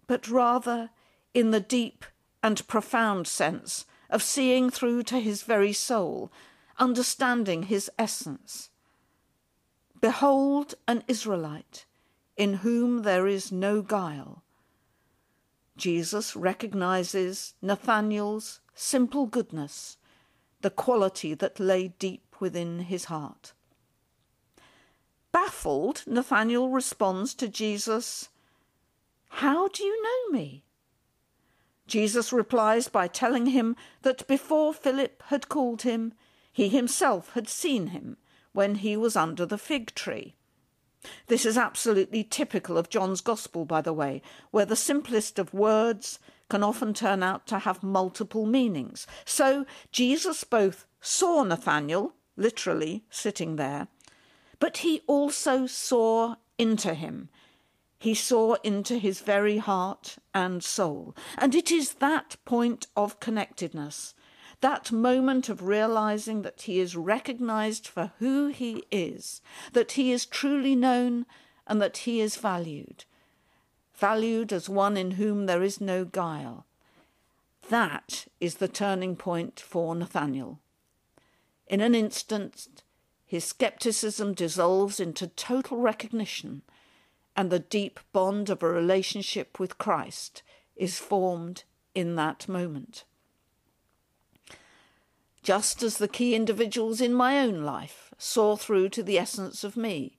but 0.08 0.28
rather 0.28 0.90
in 1.32 1.52
the 1.52 1.60
deep 1.60 2.04
and 2.42 2.66
profound 2.66 3.28
sense 3.28 3.86
of 4.10 4.24
seeing 4.24 4.70
through 4.70 5.04
to 5.04 5.20
his 5.20 5.44
very 5.44 5.72
soul, 5.72 6.32
understanding 6.80 7.62
his 7.62 7.88
essence. 7.96 8.70
Behold 10.00 10.74
an 10.88 11.04
Israelite 11.06 11.86
in 12.36 12.54
whom 12.54 13.02
there 13.02 13.28
is 13.28 13.52
no 13.52 13.82
guile. 13.82 14.42
Jesus 15.76 16.34
recognizes 16.34 17.54
Nathanael's 17.62 18.58
simple 18.74 19.26
goodness, 19.26 19.96
the 20.60 20.70
quality 20.70 21.34
that 21.34 21.60
lay 21.60 21.88
deep 21.88 22.36
within 22.40 22.80
his 22.80 23.06
heart. 23.06 23.52
Baffled, 25.32 26.04
Nathanael 26.06 26.68
responds 26.68 27.34
to 27.34 27.48
Jesus, 27.48 28.28
How 29.28 29.68
do 29.68 29.82
you 29.82 30.02
know 30.02 30.38
me? 30.38 30.64
Jesus 31.86 32.32
replies 32.32 32.88
by 32.88 33.08
telling 33.08 33.46
him 33.46 33.76
that 34.02 34.26
before 34.26 34.72
Philip 34.72 35.22
had 35.26 35.48
called 35.48 35.82
him, 35.82 36.14
he 36.52 36.68
himself 36.68 37.30
had 37.34 37.48
seen 37.48 37.88
him 37.88 38.16
when 38.52 38.76
he 38.76 38.96
was 38.96 39.16
under 39.16 39.46
the 39.46 39.58
fig 39.58 39.94
tree. 39.94 40.36
This 41.26 41.44
is 41.44 41.58
absolutely 41.58 42.22
typical 42.22 42.78
of 42.78 42.88
John's 42.88 43.20
Gospel, 43.20 43.64
by 43.64 43.80
the 43.80 43.92
way, 43.92 44.22
where 44.50 44.66
the 44.66 44.76
simplest 44.76 45.38
of 45.38 45.52
words 45.52 46.18
can 46.48 46.62
often 46.62 46.94
turn 46.94 47.22
out 47.22 47.46
to 47.48 47.60
have 47.60 47.82
multiple 47.82 48.46
meanings. 48.46 49.06
So 49.24 49.66
Jesus 49.90 50.44
both 50.44 50.86
saw 51.00 51.42
Nathanael, 51.42 52.14
literally 52.36 53.04
sitting 53.10 53.56
there, 53.56 53.88
but 54.58 54.78
he 54.78 55.02
also 55.06 55.66
saw 55.66 56.36
into 56.58 56.94
him. 56.94 57.28
He 57.98 58.14
saw 58.14 58.56
into 58.64 58.98
his 58.98 59.20
very 59.20 59.58
heart 59.58 60.16
and 60.34 60.62
soul. 60.62 61.14
And 61.38 61.54
it 61.54 61.70
is 61.70 61.94
that 61.94 62.36
point 62.44 62.86
of 62.96 63.20
connectedness, 63.20 64.14
that 64.60 64.90
moment 64.90 65.48
of 65.48 65.62
realizing 65.62 66.42
that 66.42 66.62
he 66.62 66.80
is 66.80 66.96
recognized 66.96 67.86
for 67.86 68.12
who 68.18 68.48
he 68.48 68.84
is, 68.90 69.40
that 69.72 69.92
he 69.92 70.12
is 70.12 70.26
truly 70.26 70.74
known, 70.74 71.26
and 71.66 71.80
that 71.80 71.98
he 71.98 72.20
is 72.20 72.36
valued, 72.36 73.04
valued 74.02 74.52
as 74.52 74.68
one 74.68 74.96
in 74.96 75.12
whom 75.12 75.46
there 75.46 75.62
is 75.62 75.80
no 75.80 76.04
guile. 76.04 76.66
That 77.68 78.26
is 78.40 78.56
the 78.56 78.66
turning 78.66 79.14
point 79.14 79.60
for 79.60 79.94
Nathanael. 79.94 80.58
In 81.68 81.80
an 81.80 81.94
instant, 81.94 82.82
his 83.24 83.44
skepticism 83.44 84.34
dissolves 84.34 84.98
into 84.98 85.28
total 85.28 85.76
recognition, 85.76 86.62
and 87.36 87.48
the 87.48 87.60
deep 87.60 88.00
bond 88.12 88.50
of 88.50 88.60
a 88.60 88.68
relationship 88.68 89.60
with 89.60 89.78
Christ 89.78 90.42
is 90.74 90.98
formed 90.98 91.62
in 91.94 92.16
that 92.16 92.48
moment. 92.48 93.04
Just 95.44 95.80
as 95.84 95.98
the 95.98 96.08
key 96.08 96.34
individuals 96.34 97.00
in 97.00 97.14
my 97.14 97.38
own 97.38 97.62
life 97.62 98.12
saw 98.18 98.56
through 98.56 98.88
to 98.88 99.04
the 99.04 99.16
essence 99.16 99.62
of 99.62 99.76
me, 99.76 100.18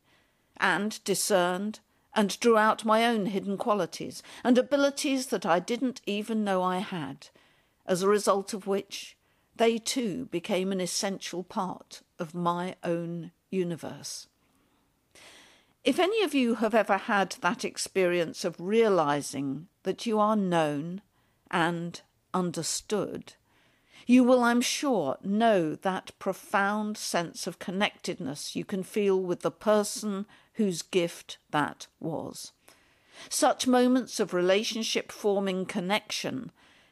and 0.56 1.04
discerned 1.04 1.82
and 2.16 2.40
drew 2.40 2.58
out 2.58 2.86
my 2.86 3.06
own 3.06 3.28
hidden 3.28 3.58
qualities 3.58 4.22
and 4.44 4.58
abilities 4.58 5.28
that 5.28 5.46
I 5.46 5.60
didn't 5.60 6.02
even 6.06 6.44
know 6.44 6.62
I 6.62 6.78
had, 6.78 7.28
as 7.86 8.02
a 8.02 8.10
result 8.10 8.54
of 8.54 8.68
which 8.68 9.18
they 9.56 9.78
too 9.78 10.26
became 10.26 10.72
an 10.72 10.82
essential 10.82 11.44
part 11.44 12.02
of 12.20 12.34
my 12.34 12.76
own 12.84 13.32
universe. 13.50 14.28
If 15.84 16.00
any 16.00 16.24
of 16.24 16.34
you 16.34 16.56
have 16.56 16.74
ever 16.74 16.98
had 16.98 17.36
that 17.42 17.66
experience 17.66 18.46
of 18.46 18.56
realizing 18.60 19.68
that 19.84 20.06
you 20.06 20.20
are 20.20 20.36
known 20.36 21.02
and 21.52 22.00
understood, 22.34 23.34
you 24.06 24.24
will, 24.24 24.44
I'm 24.44 24.62
sure, 24.62 25.18
know 25.24 25.76
that 25.76 26.12
profound 26.20 26.98
sense 26.98 27.48
of 27.48 27.60
connectedness 27.60 28.56
you 28.56 28.66
can 28.66 28.84
feel 28.84 29.20
with 29.20 29.42
the 29.42 29.52
person 29.52 30.26
whose 30.54 30.82
gift 30.82 31.38
that 31.52 31.88
was. 32.00 32.52
Such 33.30 33.68
moments 33.68 34.20
of 34.20 34.34
relationship 34.34 35.12
forming 35.12 35.66
connection 35.66 36.52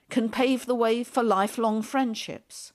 can 0.09 0.29
pave 0.29 0.65
the 0.65 0.75
way 0.75 1.03
for 1.03 1.23
lifelong 1.23 1.81
friendships 1.81 2.73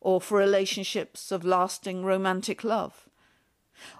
or 0.00 0.20
for 0.20 0.38
relationships 0.38 1.30
of 1.30 1.44
lasting 1.44 2.04
romantic 2.04 2.64
love. 2.64 3.08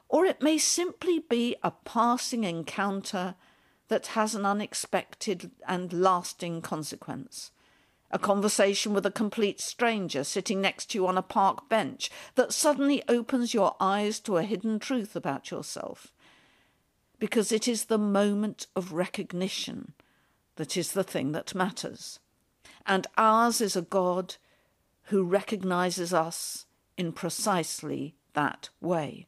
Or 0.09 0.25
it 0.25 0.43
may 0.43 0.59
simply 0.59 1.21
be 1.21 1.57
a 1.63 1.71
passing 1.71 2.45
encounter 2.45 3.37
that 3.89 4.09
has 4.09 4.35
an 4.35 4.45
unexpected 4.45 5.51
and 5.67 5.93
lasting 5.93 6.63
consequence 6.63 7.51
a 8.13 8.19
conversation 8.19 8.93
with 8.93 9.07
a 9.07 9.11
complete 9.11 9.61
stranger 9.61 10.23
sitting 10.23 10.61
next 10.61 10.91
to 10.91 10.99
you 10.99 11.07
on 11.07 11.17
a 11.17 11.23
park 11.23 11.69
bench 11.69 12.11
that 12.35 12.53
suddenly 12.53 13.03
opens 13.09 13.55
your 13.55 13.75
eyes 13.81 14.21
to 14.21 14.37
a 14.37 14.43
hidden 14.43 14.79
truth 14.79 15.17
about 15.17 15.51
yourself. 15.51 16.13
Because 17.19 17.51
it 17.51 17.67
is 17.67 17.85
the 17.85 17.99
moment 17.99 18.67
of 18.77 18.93
recognition 18.93 19.95
that 20.57 20.77
is 20.77 20.93
the 20.93 21.05
thing 21.05 21.33
that 21.33 21.55
matters. 21.55 22.19
And 22.85 23.07
ours 23.17 23.61
is 23.61 23.77
a 23.77 23.83
God 23.83 24.37
who 25.05 25.25
recognizes 25.25 26.13
us 26.13 26.67
in 26.99 27.13
precisely 27.13 28.15
that 28.35 28.69
way. 28.81 29.27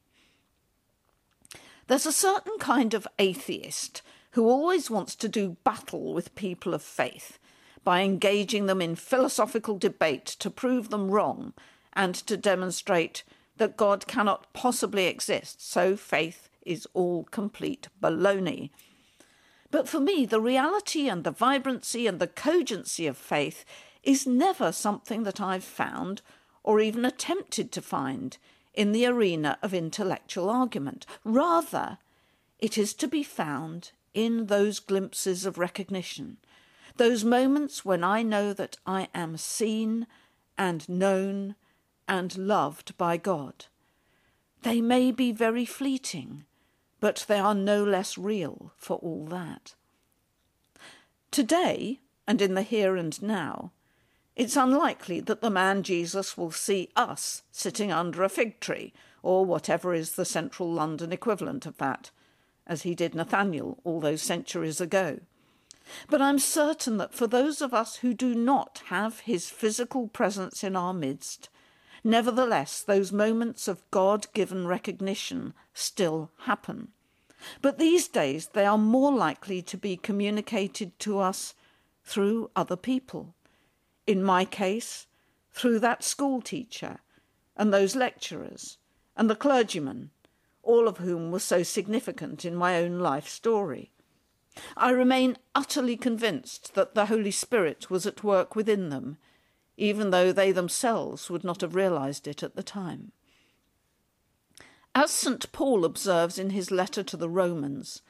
There's 1.87 2.05
a 2.05 2.11
certain 2.11 2.57
kind 2.59 2.93
of 2.93 3.07
atheist 3.17 4.01
who 4.31 4.47
always 4.47 4.89
wants 4.89 5.15
to 5.15 5.29
do 5.29 5.57
battle 5.63 6.13
with 6.13 6.35
people 6.35 6.73
of 6.73 6.83
faith 6.83 7.39
by 7.85 8.01
engaging 8.01 8.65
them 8.65 8.81
in 8.81 8.95
philosophical 8.95 9.77
debate 9.77 10.25
to 10.25 10.49
prove 10.49 10.89
them 10.89 11.09
wrong 11.09 11.53
and 11.93 12.13
to 12.13 12.35
demonstrate 12.35 13.23
that 13.55 13.77
God 13.77 14.07
cannot 14.07 14.51
possibly 14.51 15.05
exist, 15.05 15.65
so 15.65 15.95
faith 15.95 16.49
is 16.65 16.85
all 16.93 17.23
complete 17.25 17.87
baloney. 18.01 18.71
But 19.71 19.87
for 19.87 19.99
me, 19.99 20.25
the 20.25 20.41
reality 20.41 21.07
and 21.07 21.23
the 21.23 21.31
vibrancy 21.31 22.07
and 22.07 22.19
the 22.19 22.27
cogency 22.27 23.07
of 23.07 23.17
faith 23.17 23.63
is 24.03 24.27
never 24.27 24.71
something 24.71 25.23
that 25.23 25.39
I've 25.39 25.63
found 25.63 26.21
or 26.63 26.79
even 26.79 27.05
attempted 27.05 27.71
to 27.71 27.81
find 27.81 28.37
in 28.73 28.91
the 28.91 29.05
arena 29.05 29.57
of 29.61 29.73
intellectual 29.73 30.49
argument. 30.49 31.05
Rather, 31.23 31.99
it 32.59 32.77
is 32.77 32.93
to 32.95 33.07
be 33.07 33.23
found 33.23 33.91
in 34.13 34.47
those 34.47 34.79
glimpses 34.79 35.45
of 35.45 35.57
recognition, 35.57 36.37
those 36.97 37.23
moments 37.23 37.83
when 37.83 38.03
I 38.03 38.21
know 38.21 38.53
that 38.53 38.77
I 38.85 39.07
am 39.13 39.37
seen 39.37 40.07
and 40.57 40.87
known 40.87 41.55
and 42.07 42.37
loved 42.37 42.97
by 42.97 43.17
God. 43.17 43.65
They 44.61 44.81
may 44.81 45.11
be 45.11 45.31
very 45.31 45.65
fleeting, 45.65 46.45
but 46.99 47.25
they 47.27 47.39
are 47.39 47.55
no 47.55 47.83
less 47.83 48.17
real 48.17 48.71
for 48.77 48.97
all 48.97 49.25
that. 49.27 49.75
Today, 51.31 51.99
and 52.27 52.41
in 52.41 52.53
the 52.53 52.61
here 52.61 52.95
and 52.95 53.21
now, 53.21 53.71
It's 54.35 54.57
unlikely 54.57 55.21
that 55.21 55.41
the 55.41 55.49
man 55.49 55.81
Jesus 55.81 56.37
will 56.37 56.51
see 56.51 56.89
us 56.95 57.43
sitting 57.51 57.91
under 57.91 58.23
a 58.23 58.29
fig 58.29 58.59
tree, 58.59 58.93
or 59.23 59.45
whatever 59.45 59.93
is 59.93 60.11
the 60.11 60.25
central 60.25 60.71
London 60.71 61.13
equivalent 61.13 61.65
of 61.65 61.77
that, 61.77 62.11
as 62.67 62.81
he 62.81 62.95
did 62.95 63.15
Nathanael 63.15 63.79
all 63.83 64.01
those 64.01 64.21
centuries 64.21 64.81
ago. 64.81 65.19
But 66.09 66.21
I'm 66.21 66.39
certain 66.39 66.97
that 66.97 67.13
for 67.13 67.27
those 67.27 67.61
of 67.61 67.73
us 67.73 67.97
who 67.97 68.13
do 68.13 68.33
not 68.33 68.81
have 68.85 69.19
his 69.21 69.49
physical 69.49 70.07
presence 70.07 70.63
in 70.63 70.75
our 70.75 70.93
midst, 70.93 71.49
nevertheless 72.03 72.81
those 72.81 73.11
moments 73.11 73.67
of 73.67 73.89
God 73.91 74.27
given 74.33 74.67
recognition 74.67 75.53
still 75.73 76.31
happen. 76.45 76.89
But 77.61 77.77
these 77.77 78.07
days 78.07 78.47
they 78.53 78.65
are 78.65 78.77
more 78.77 79.11
likely 79.11 79.61
to 79.63 79.77
be 79.77 79.97
communicated 79.97 80.97
to 80.99 81.19
us 81.19 81.53
through 82.03 82.49
other 82.55 82.75
people. 82.75 83.35
In 84.07 84.23
my 84.23 84.45
case, 84.45 85.07
through 85.51 85.79
that 85.79 86.03
school 86.03 86.41
teacher 86.41 86.99
and 87.55 87.73
those 87.73 87.95
lecturers 87.95 88.77
and 89.15 89.29
the 89.29 89.35
clergyman, 89.35 90.11
all 90.63 90.87
of 90.87 90.97
whom 90.97 91.31
were 91.31 91.39
so 91.39 91.63
significant 91.63 92.43
in 92.43 92.55
my 92.55 92.77
own 92.77 92.99
life 92.99 93.27
story. 93.27 93.91
I 94.77 94.91
remain 94.91 95.37
utterly 95.53 95.97
convinced 95.97 96.75
that 96.75 96.95
the 96.95 97.07
Holy 97.07 97.31
Spirit 97.31 97.89
was 97.89 98.05
at 98.05 98.23
work 98.23 98.55
within 98.55 98.89
them, 98.89 99.17
even 99.77 100.11
though 100.11 100.31
they 100.31 100.51
themselves 100.51 101.29
would 101.29 101.43
not 101.43 101.61
have 101.61 101.75
realized 101.75 102.27
it 102.27 102.43
at 102.43 102.55
the 102.55 102.63
time. 102.63 103.11
As 104.93 105.11
St. 105.11 105.51
Paul 105.51 105.83
observes 105.83 106.39
in 106.39 106.51
his 106.51 106.71
letter 106.71 107.03
to 107.03 107.17
the 107.17 107.29
Romans, 107.29 108.01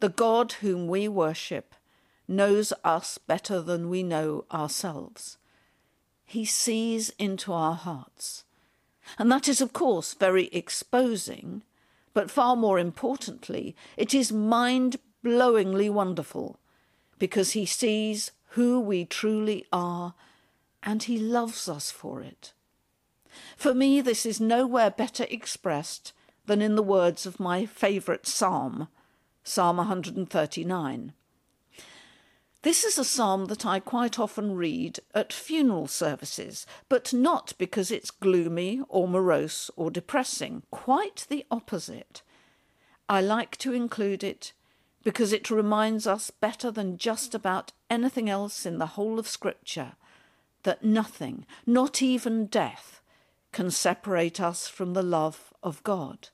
the 0.00 0.08
God 0.08 0.52
whom 0.52 0.88
we 0.88 1.06
worship 1.06 1.74
knows 2.26 2.72
us 2.82 3.18
better 3.18 3.60
than 3.60 3.90
we 3.90 4.02
know 4.02 4.46
ourselves. 4.50 5.36
He 6.24 6.44
sees 6.44 7.10
into 7.18 7.52
our 7.52 7.74
hearts. 7.74 8.44
And 9.18 9.30
that 9.30 9.48
is, 9.48 9.60
of 9.60 9.72
course, 9.72 10.14
very 10.14 10.46
exposing, 10.46 11.62
but 12.14 12.30
far 12.30 12.56
more 12.56 12.78
importantly, 12.78 13.76
it 13.96 14.14
is 14.14 14.32
mind 14.32 14.96
blowingly 15.22 15.90
wonderful 15.90 16.58
because 17.18 17.52
he 17.52 17.66
sees 17.66 18.32
who 18.50 18.80
we 18.80 19.04
truly 19.04 19.64
are 19.72 20.14
and 20.82 21.04
he 21.04 21.18
loves 21.18 21.68
us 21.68 21.90
for 21.90 22.22
it. 22.22 22.52
For 23.56 23.74
me, 23.74 24.00
this 24.00 24.26
is 24.26 24.40
nowhere 24.40 24.90
better 24.90 25.26
expressed 25.30 26.12
than 26.46 26.60
in 26.60 26.74
the 26.74 26.82
words 26.82 27.26
of 27.26 27.38
my 27.38 27.66
favourite 27.66 28.26
psalm, 28.26 28.88
Psalm 29.44 29.76
139. 29.76 31.12
This 32.62 32.84
is 32.84 32.98
a 32.98 33.04
psalm 33.04 33.46
that 33.46 33.64
I 33.64 33.80
quite 33.80 34.18
often 34.18 34.54
read 34.54 35.00
at 35.14 35.32
funeral 35.32 35.86
services, 35.86 36.66
but 36.90 37.14
not 37.14 37.54
because 37.56 37.90
it's 37.90 38.10
gloomy 38.10 38.82
or 38.88 39.08
morose 39.08 39.70
or 39.76 39.90
depressing, 39.90 40.62
quite 40.70 41.26
the 41.30 41.46
opposite. 41.50 42.22
I 43.08 43.22
like 43.22 43.56
to 43.58 43.72
include 43.72 44.22
it 44.22 44.52
because 45.02 45.32
it 45.32 45.50
reminds 45.50 46.06
us 46.06 46.30
better 46.30 46.70
than 46.70 46.98
just 46.98 47.34
about 47.34 47.72
anything 47.88 48.28
else 48.28 48.66
in 48.66 48.78
the 48.78 48.86
whole 48.86 49.18
of 49.18 49.28
Scripture 49.28 49.92
that 50.62 50.84
nothing, 50.84 51.46
not 51.66 52.02
even 52.02 52.46
death, 52.46 53.00
can 53.52 53.70
separate 53.70 54.40
us 54.40 54.68
from 54.68 54.92
the 54.92 55.02
love 55.02 55.52
of 55.62 55.82
God. 55.82 56.28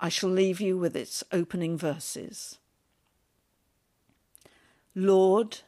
I 0.00 0.08
shall 0.08 0.30
leave 0.30 0.60
you 0.60 0.76
with 0.76 0.96
its 0.96 1.22
opening 1.30 1.76
verses. 1.76 2.58
Lord, 4.94 5.58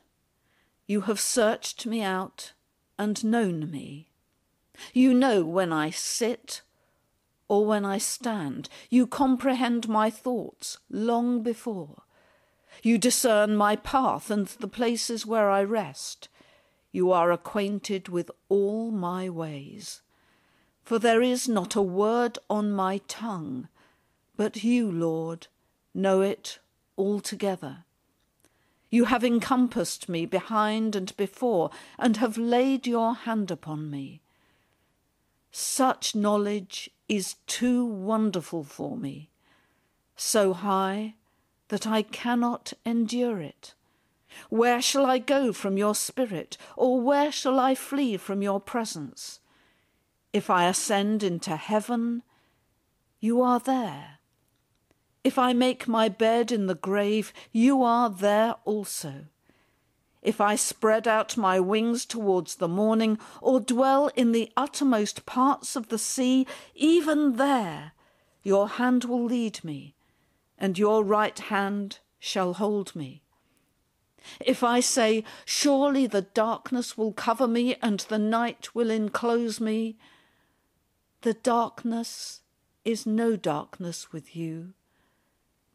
you 0.87 1.03
have 1.03 1.20
searched 1.20 1.87
me 1.87 2.03
out 2.03 2.53
and 2.98 3.22
known 3.25 3.70
me. 3.70 4.09
You 4.92 5.14
know 5.14 5.44
when 5.44 5.72
I 5.72 5.90
sit 5.90 6.62
or 7.52 7.66
when 7.66 7.84
I 7.84 7.98
stand. 7.98 8.70
You 8.88 9.06
comprehend 9.06 9.86
my 9.86 10.08
thoughts 10.08 10.78
long 10.88 11.42
before. 11.42 12.04
You 12.82 12.96
discern 12.96 13.56
my 13.56 13.76
path 13.76 14.30
and 14.30 14.46
the 14.46 14.66
places 14.66 15.26
where 15.26 15.50
I 15.50 15.62
rest. 15.62 16.28
You 16.92 17.12
are 17.12 17.30
acquainted 17.30 18.08
with 18.08 18.30
all 18.48 18.90
my 18.90 19.28
ways. 19.28 20.00
For 20.82 20.98
there 20.98 21.20
is 21.20 21.46
not 21.46 21.76
a 21.76 21.82
word 21.82 22.38
on 22.48 22.72
my 22.72 23.00
tongue 23.06 23.68
but 24.36 24.64
you, 24.64 24.90
Lord, 24.90 25.48
know 25.94 26.22
it 26.22 26.58
altogether. 26.96 27.84
You 28.90 29.04
have 29.04 29.24
encompassed 29.24 30.08
me 30.08 30.26
behind 30.26 30.96
and 30.96 31.14
before, 31.16 31.70
and 31.98 32.16
have 32.16 32.36
laid 32.38 32.86
your 32.86 33.14
hand 33.14 33.50
upon 33.50 33.90
me. 33.90 34.21
Such 35.52 36.14
knowledge 36.14 36.90
is 37.10 37.36
too 37.46 37.84
wonderful 37.84 38.64
for 38.64 38.96
me, 38.96 39.28
so 40.16 40.54
high 40.54 41.16
that 41.68 41.86
I 41.86 42.00
cannot 42.00 42.72
endure 42.86 43.40
it. 43.40 43.74
Where 44.48 44.80
shall 44.80 45.04
I 45.04 45.18
go 45.18 45.52
from 45.52 45.76
your 45.76 45.94
spirit, 45.94 46.56
or 46.74 47.00
where 47.00 47.30
shall 47.30 47.60
I 47.60 47.74
flee 47.74 48.16
from 48.16 48.40
your 48.40 48.60
presence? 48.60 49.40
If 50.32 50.48
I 50.48 50.64
ascend 50.64 51.22
into 51.22 51.56
heaven, 51.56 52.22
you 53.20 53.42
are 53.42 53.60
there. 53.60 54.20
If 55.22 55.38
I 55.38 55.52
make 55.52 55.86
my 55.86 56.08
bed 56.08 56.50
in 56.50 56.66
the 56.66 56.74
grave, 56.74 57.30
you 57.52 57.82
are 57.82 58.08
there 58.08 58.56
also. 58.64 59.26
If 60.22 60.40
I 60.40 60.54
spread 60.54 61.08
out 61.08 61.37
my 61.37 61.58
wings 61.58 62.06
towards 62.06 62.56
the 62.56 62.68
morning, 62.68 63.18
or 63.40 63.61
dwell 63.61 64.08
in 64.14 64.32
the 64.32 64.52
uttermost 64.56 65.26
parts 65.26 65.74
of 65.74 65.88
the 65.88 65.98
sea, 65.98 66.46
even 66.74 67.37
there 67.37 67.92
your 68.42 68.68
hand 68.68 69.04
will 69.04 69.24
lead 69.24 69.62
me, 69.64 69.94
and 70.56 70.78
your 70.78 71.04
right 71.04 71.38
hand 71.38 71.98
shall 72.18 72.54
hold 72.54 72.94
me. 72.94 73.22
If 74.40 74.62
I 74.62 74.78
say, 74.80 75.24
Surely 75.44 76.06
the 76.06 76.22
darkness 76.22 76.96
will 76.96 77.12
cover 77.12 77.48
me, 77.48 77.74
and 77.82 78.00
the 78.00 78.18
night 78.18 78.74
will 78.74 78.90
enclose 78.90 79.61
me, 79.61 79.96
the 81.22 81.35
darkness 81.35 82.40
is 82.85 83.06
no 83.06 83.37
darkness 83.37 84.12
with 84.12 84.37
you 84.37 84.74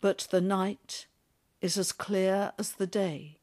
but 0.01 0.27
the 0.31 0.41
night 0.41 1.07
is 1.61 1.77
as 1.77 1.91
clear 1.91 2.51
as 2.57 2.73
the 2.73 2.87
day. 2.87 3.36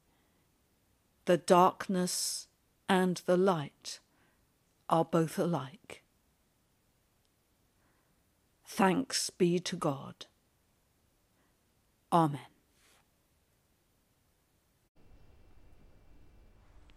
The 1.27 1.37
darkness 1.37 2.49
and 2.89 3.23
the 3.27 3.37
light 3.37 4.01
are 4.89 5.05
both 5.05 5.39
alike. 5.39 6.03
Thanks 8.67 9.31
be 9.31 9.59
to 9.61 9.77
God. 9.77 10.27
Amen. 12.13 12.41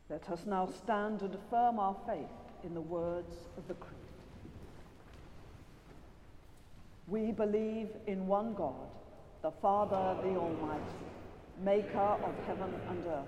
Let 0.10 0.30
us 0.30 0.46
now 0.46 0.68
stand 0.84 1.22
and 1.22 1.36
affirm 1.36 1.80
our 1.80 1.96
faith 2.08 2.26
in 2.64 2.74
the 2.74 2.82
words 2.82 3.36
of 3.58 3.68
the 3.68 3.74
Creed. 3.76 3.94
We 7.08 7.32
believe 7.32 7.90
in 8.06 8.28
one 8.28 8.54
God 8.54 8.90
the 9.42 9.52
Father, 9.62 10.18
the 10.24 10.36
Almighty, 10.36 10.82
maker 11.64 12.00
of 12.00 12.34
heaven 12.48 12.74
and 12.90 13.06
earth, 13.06 13.28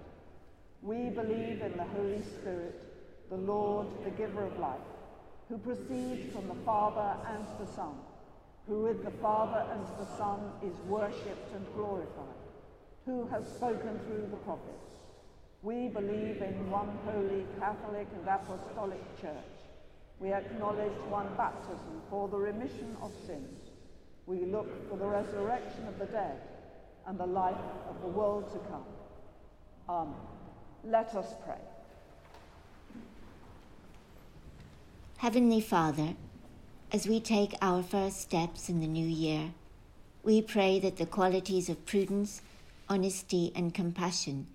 We 0.81 1.09
believe 1.09 1.61
in 1.61 1.77
the 1.77 1.83
Holy 1.83 2.23
Spirit, 2.23 2.81
the 3.29 3.37
Lord, 3.37 3.87
the 4.03 4.09
giver 4.11 4.45
of 4.45 4.57
life, 4.57 4.79
who 5.47 5.59
proceeds 5.59 6.33
from 6.33 6.47
the 6.47 6.63
Father 6.65 7.17
and 7.29 7.45
the 7.59 7.71
Son, 7.71 7.93
who 8.67 8.81
with 8.83 9.03
the 9.03 9.11
Father 9.21 9.63
and 9.71 9.85
the 9.99 10.17
Son 10.17 10.39
is 10.63 10.73
worshipped 10.87 11.53
and 11.53 11.65
glorified, 11.75 12.41
who 13.05 13.27
has 13.27 13.47
spoken 13.47 13.99
through 14.07 14.27
the 14.31 14.37
prophets. 14.37 14.81
We 15.61 15.87
believe 15.89 16.41
in 16.41 16.71
one 16.71 16.89
holy 17.05 17.45
Catholic 17.59 18.07
and 18.17 18.27
Apostolic 18.27 19.21
Church. 19.21 19.61
We 20.19 20.33
acknowledge 20.33 20.97
one 21.09 21.27
baptism 21.37 22.01
for 22.09 22.27
the 22.27 22.37
remission 22.37 22.97
of 23.03 23.11
sins. 23.27 23.69
We 24.25 24.45
look 24.45 24.89
for 24.89 24.97
the 24.97 25.05
resurrection 25.05 25.87
of 25.87 25.99
the 25.99 26.05
dead 26.05 26.41
and 27.05 27.19
the 27.19 27.27
life 27.27 27.55
of 27.87 28.01
the 28.01 28.07
world 28.07 28.51
to 28.53 28.59
come. 28.69 28.85
Amen. 29.87 30.40
Let 30.83 31.13
us 31.13 31.35
pray. 31.45 31.61
Heavenly 35.17 35.61
Father, 35.61 36.15
as 36.91 37.07
we 37.07 37.19
take 37.19 37.53
our 37.61 37.83
first 37.83 38.19
steps 38.19 38.67
in 38.67 38.79
the 38.79 38.87
new 38.87 39.05
year, 39.05 39.51
we 40.23 40.41
pray 40.41 40.79
that 40.79 40.97
the 40.97 41.05
qualities 41.05 41.69
of 41.69 41.85
prudence, 41.85 42.41
honesty, 42.89 43.51
and 43.55 43.73
compassion 43.73 44.47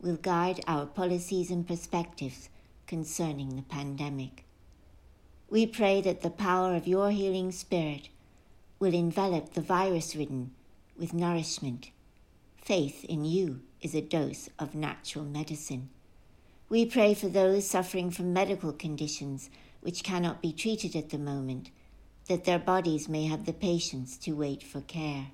will 0.00 0.16
guide 0.16 0.60
our 0.66 0.86
policies 0.86 1.50
and 1.50 1.68
perspectives 1.68 2.48
concerning 2.86 3.56
the 3.56 3.62
pandemic. 3.62 4.44
We 5.50 5.66
pray 5.66 6.00
that 6.00 6.22
the 6.22 6.30
power 6.30 6.74
of 6.74 6.88
your 6.88 7.10
healing 7.10 7.52
spirit 7.52 8.08
will 8.78 8.94
envelop 8.94 9.52
the 9.52 9.60
virus 9.60 10.16
ridden 10.16 10.52
with 10.98 11.12
nourishment. 11.12 11.90
Faith 12.56 13.04
in 13.04 13.26
you 13.26 13.60
is 13.84 13.94
a 13.94 14.00
dose 14.00 14.48
of 14.58 14.74
natural 14.74 15.24
medicine. 15.24 15.90
We 16.70 16.86
pray 16.86 17.12
for 17.12 17.28
those 17.28 17.68
suffering 17.68 18.10
from 18.10 18.32
medical 18.32 18.72
conditions 18.72 19.50
which 19.82 20.02
cannot 20.02 20.40
be 20.40 20.52
treated 20.52 20.96
at 20.96 21.10
the 21.10 21.18
moment, 21.18 21.70
that 22.26 22.44
their 22.44 22.58
bodies 22.58 23.08
may 23.08 23.26
have 23.26 23.44
the 23.44 23.52
patience 23.52 24.16
to 24.16 24.32
wait 24.32 24.62
for 24.62 24.80
care. 24.80 25.26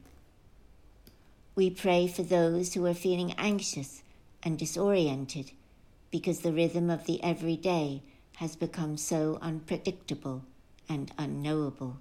We 1.54 1.70
pray 1.70 2.08
for 2.08 2.24
those 2.24 2.74
who 2.74 2.84
are 2.86 2.94
feeling 2.94 3.32
anxious 3.38 4.02
and 4.42 4.58
disoriented 4.58 5.52
because 6.10 6.40
the 6.40 6.52
rhythm 6.52 6.90
of 6.90 7.06
the 7.06 7.22
everyday 7.22 8.02
has 8.36 8.56
become 8.56 8.96
so 8.96 9.38
unpredictable 9.40 10.42
and 10.88 11.12
unknowable. 11.16 11.98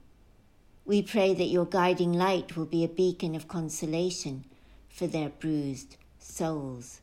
We 0.86 1.04
pray 1.04 1.36
that 1.36 1.43
your 1.43 1.66
guiding 1.66 2.14
light 2.14 2.58
will 2.58 2.66
be 2.66 2.84
a 2.84 2.88
beacon 2.88 3.36
of 3.36 3.47
consolation 3.47 4.45
for 4.89 5.06
their 5.06 5.30
bruised 5.30 5.97
souls. 6.30 7.02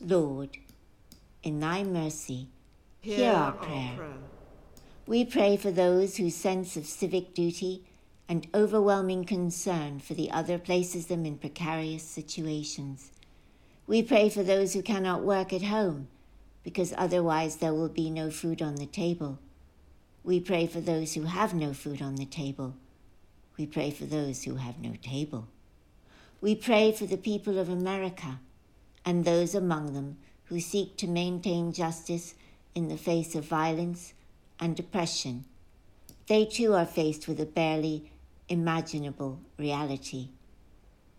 Lord, 0.00 0.50
in 1.42 1.60
thy 1.60 1.84
mercy, 1.84 2.48
hear, 3.00 3.32
our, 3.32 3.52
prayer. 3.52 3.94
prayer. 3.96 4.12
We 5.06 5.24
pray 5.24 5.56
for 5.56 5.70
those 5.70 6.16
whose 6.16 6.34
sense 6.34 6.76
of 6.76 6.86
civic 6.86 7.34
duty 7.34 7.84
and 8.28 8.46
overwhelming 8.54 9.24
concern 9.24 10.00
for 10.00 10.14
the 10.14 10.30
other 10.30 10.58
places 10.58 11.06
them 11.06 11.24
in 11.24 11.38
precarious 11.38 12.02
situations. 12.02 13.10
We 13.86 14.02
pray 14.02 14.28
for 14.28 14.42
those 14.42 14.74
who 14.74 14.82
cannot 14.82 15.22
work 15.22 15.52
at 15.52 15.62
home 15.62 16.08
because 16.62 16.92
otherwise 16.98 17.56
there 17.56 17.72
will 17.72 17.88
be 17.88 18.10
no 18.10 18.30
food 18.30 18.60
on 18.60 18.74
the 18.74 18.86
table. 18.86 19.38
We 20.22 20.40
pray 20.40 20.66
for 20.66 20.82
those 20.82 21.14
who 21.14 21.22
have 21.22 21.54
no 21.54 21.72
food 21.72 22.02
on 22.02 22.16
the 22.16 22.26
table. 22.26 22.74
We 23.56 23.66
pray 23.66 23.90
for 23.90 24.04
those 24.04 24.44
who 24.44 24.56
have 24.56 24.78
no 24.78 24.92
table. 25.02 25.48
We 26.40 26.54
pray 26.54 26.92
for 26.92 27.06
the 27.06 27.16
people 27.16 27.58
of 27.58 27.68
America 27.68 28.38
and 29.04 29.24
those 29.24 29.54
among 29.54 29.92
them 29.92 30.18
who 30.44 30.60
seek 30.60 30.96
to 30.98 31.06
maintain 31.06 31.72
justice 31.72 32.34
in 32.74 32.88
the 32.88 32.96
face 32.96 33.34
of 33.34 33.44
violence 33.44 34.14
and 34.60 34.78
oppression. 34.78 35.44
They 36.26 36.44
too 36.44 36.74
are 36.74 36.86
faced 36.86 37.26
with 37.26 37.40
a 37.40 37.46
barely 37.46 38.10
imaginable 38.48 39.40
reality. 39.58 40.28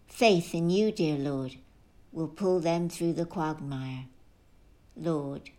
Faith 0.07 0.55
in 0.55 0.69
you, 0.69 0.91
dear 0.91 1.17
Lord, 1.17 1.57
will 2.11 2.27
pull 2.27 2.59
them 2.59 2.89
through 2.89 3.13
the 3.13 3.25
quagmire. 3.25 4.05
Lord, 4.95 5.49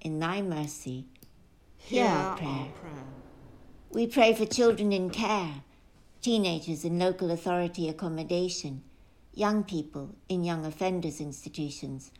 in 0.00 0.18
thy 0.18 0.40
mercy, 0.40 1.06
hear, 1.76 2.04
hear 2.04 2.12
our, 2.12 2.36
prayer. 2.36 2.50
our 2.50 2.66
prayer. 2.66 3.04
We 3.90 4.06
pray 4.06 4.34
for 4.34 4.46
children 4.46 4.92
in 4.92 5.10
care, 5.10 5.62
teenagers 6.22 6.84
in 6.84 6.98
local 6.98 7.30
authority 7.30 7.88
accommodation, 7.88 8.82
young 9.32 9.64
people 9.64 10.14
in 10.28 10.44
young 10.44 10.64
offenders 10.64 11.20
institutions, 11.20 12.10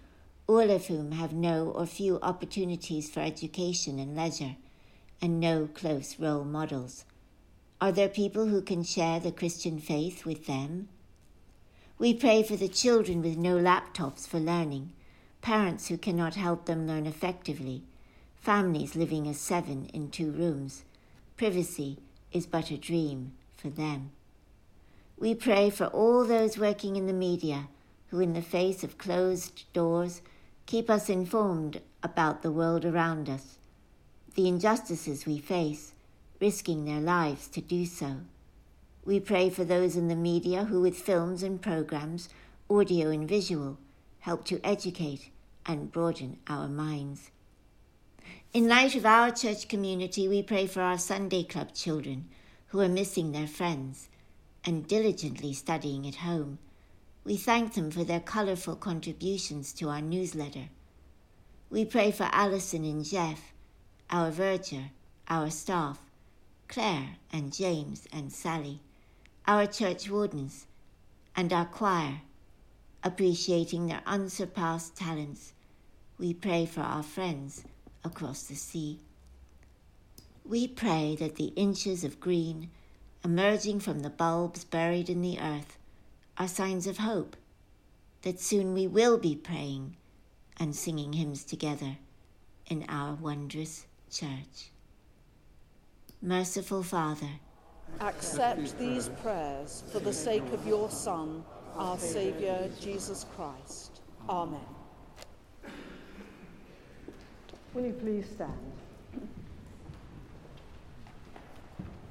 all 0.46 0.70
of 0.70 0.86
whom 0.86 1.12
have 1.12 1.32
no 1.32 1.70
or 1.70 1.86
few 1.86 2.18
opportunities 2.22 3.11
for 3.11 3.20
education 3.20 3.98
and 3.98 4.16
leisure, 4.16 4.56
and 5.20 5.38
no 5.38 5.68
close 5.74 6.18
role 6.18 6.44
models. 6.44 7.04
Are 7.80 7.92
there 7.92 8.08
people 8.08 8.46
who 8.46 8.62
can 8.62 8.82
share 8.82 9.20
the 9.20 9.32
Christian 9.32 9.78
faith 9.78 10.24
with 10.24 10.46
them? 10.46 10.88
We 11.98 12.14
pray 12.14 12.42
for 12.42 12.56
the 12.56 12.68
children 12.68 13.22
with 13.22 13.36
no 13.36 13.56
laptops 13.56 14.26
for 14.26 14.38
learning, 14.38 14.92
parents 15.42 15.88
who 15.88 15.98
cannot 15.98 16.34
help 16.34 16.66
them 16.66 16.86
learn 16.86 17.06
effectively, 17.06 17.82
families 18.36 18.96
living 18.96 19.28
as 19.28 19.38
seven 19.38 19.90
in 19.92 20.11
two 20.11 20.30
rooms. 20.30 20.84
Privacy 21.36 21.98
is 22.32 22.46
but 22.46 22.70
a 22.70 22.76
dream 22.76 23.32
for 23.56 23.68
them. 23.68 24.12
We 25.21 25.35
pray 25.35 25.68
for 25.68 25.85
all 25.89 26.25
those 26.25 26.57
working 26.57 26.97
in 26.97 27.07
the 27.07 27.12
media 27.12 27.68
who, 28.09 28.21
in 28.21 28.33
the 28.33 28.41
face 28.41 28.83
of 28.83 28.97
closed 28.97 29.71
doors, 29.75 30.23
keep 30.64 30.89
us 30.89 31.11
informed 31.11 31.83
about 32.03 32.41
the 32.41 32.51
world 32.51 32.87
around 32.87 33.29
us, 33.29 33.59
the 34.35 34.49
injustices 34.49 35.27
we 35.27 35.39
face, 35.39 35.93
risking 36.41 36.87
their 36.87 37.03
lives 37.03 37.49
to 37.49 37.61
do 37.61 37.85
so. 37.85 38.21
We 39.05 39.21
pray 39.21 39.51
for 39.51 39.62
those 39.62 39.95
in 39.95 40.09
the 40.09 40.16
media 40.16 40.64
who, 40.64 40.81
with 40.81 40.97
films 40.97 41.43
and 41.43 41.61
programs, 41.61 42.31
audio 42.71 43.11
and 43.11 43.29
visual, 43.29 43.77
help 44.21 44.47
to 44.47 44.61
educate 44.64 45.31
and 45.66 45.93
broaden 45.93 46.39
our 46.47 46.66
minds. 46.66 47.31
In 48.55 48.68
light 48.68 48.95
of 48.95 49.05
our 49.05 49.31
church 49.31 49.68
community, 49.68 50.29
we 50.29 50.43
pray 50.43 50.66
for 50.66 50.81
our 50.81 50.97
Sunday 50.97 51.43
Club 51.43 51.75
children 51.75 52.31
who 52.68 52.81
are 52.81 52.89
missing 52.89 53.33
their 53.33 53.47
friends 53.47 54.09
and 54.64 54.86
diligently 54.86 55.52
studying 55.52 56.06
at 56.06 56.16
home 56.16 56.58
we 57.22 57.36
thank 57.36 57.74
them 57.74 57.90
for 57.90 58.02
their 58.02 58.20
colorful 58.20 58.76
contributions 58.76 59.72
to 59.74 59.88
our 59.88 60.00
newsletter. 60.00 60.70
We 61.68 61.84
pray 61.84 62.11
for 62.12 62.28
Alison 62.32 62.84
and 62.84 63.04
Jeff, 63.04 63.52
our 64.08 64.30
verger, 64.30 64.90
our 65.28 65.50
staff, 65.50 65.98
Claire 66.66 67.16
and 67.32 67.52
James 67.52 68.08
and 68.12 68.32
Sally, 68.32 68.80
our 69.46 69.66
church 69.66 70.08
wardens, 70.08 70.66
and 71.36 71.52
our 71.52 71.66
choir, 71.66 72.22
appreciating 73.04 73.86
their 73.86 74.02
unsurpassed 74.06 74.96
talents. 74.96 75.52
We 76.18 76.32
pray 76.34 76.64
for 76.66 76.80
our 76.80 77.02
friends 77.02 77.64
across 78.02 78.44
the 78.44 78.56
sea. 78.56 78.98
We 80.44 80.66
pray 80.66 81.16
that 81.20 81.36
the 81.36 81.52
inches 81.54 82.02
of 82.02 82.18
green 82.18 82.70
emerging 83.25 83.81
from 83.81 84.01
the 84.01 84.11
bulbs 84.11 84.64
buried 84.64 85.11
in 85.11 85.21
the 85.21 85.39
earth 85.39 85.77
are 86.39 86.49
signs 86.49 86.87
of 86.87 86.99
hope 86.99 87.37
that 88.23 88.41
soon 88.41 88.73
we 88.73 88.87
will 88.87 89.18
be 89.18 89.35
praying 89.35 89.97
and 90.59 90.75
singing 90.75 91.12
hymns 91.12 91.45
together 91.45 91.97
in 92.66 92.85
our 92.89 93.14
wondrous 93.14 93.87
church. 94.11 94.71
Merciful 96.23 96.83
Father, 96.83 97.31
accept 98.01 98.79
these 98.79 99.09
prayers 99.23 99.83
for 99.91 100.01
the 100.01 100.12
sake 100.12 100.47
of 100.53 100.66
your 100.66 100.91
Son, 100.91 101.43
our 101.77 101.99
Saviour, 101.99 102.68
Jesus 102.81 103.27
Christ. 103.35 104.01
Amen. 104.29 104.61
Will 107.73 107.87
you 107.87 107.93
please 107.93 108.27
stand? 108.35 108.80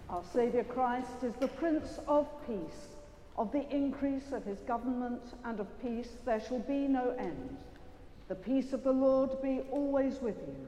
Our 0.09 0.23
Saviour 0.33 0.63
Christ 0.63 1.23
is 1.23 1.35
the 1.35 1.47
Prince 1.47 1.99
of 2.07 2.27
Peace. 2.47 2.95
Of 3.37 3.51
the 3.51 3.69
increase 3.69 4.31
of 4.31 4.43
his 4.43 4.57
government 4.61 5.21
and 5.45 5.59
of 5.59 5.67
peace 5.83 6.09
there 6.25 6.41
shall 6.41 6.59
be 6.59 6.87
no 6.87 7.11
end. 7.19 7.57
The 8.27 8.33
peace 8.33 8.73
of 8.73 8.83
the 8.83 8.91
Lord 8.91 9.39
be 9.43 9.61
always 9.71 10.19
with 10.19 10.37
you. 10.47 10.67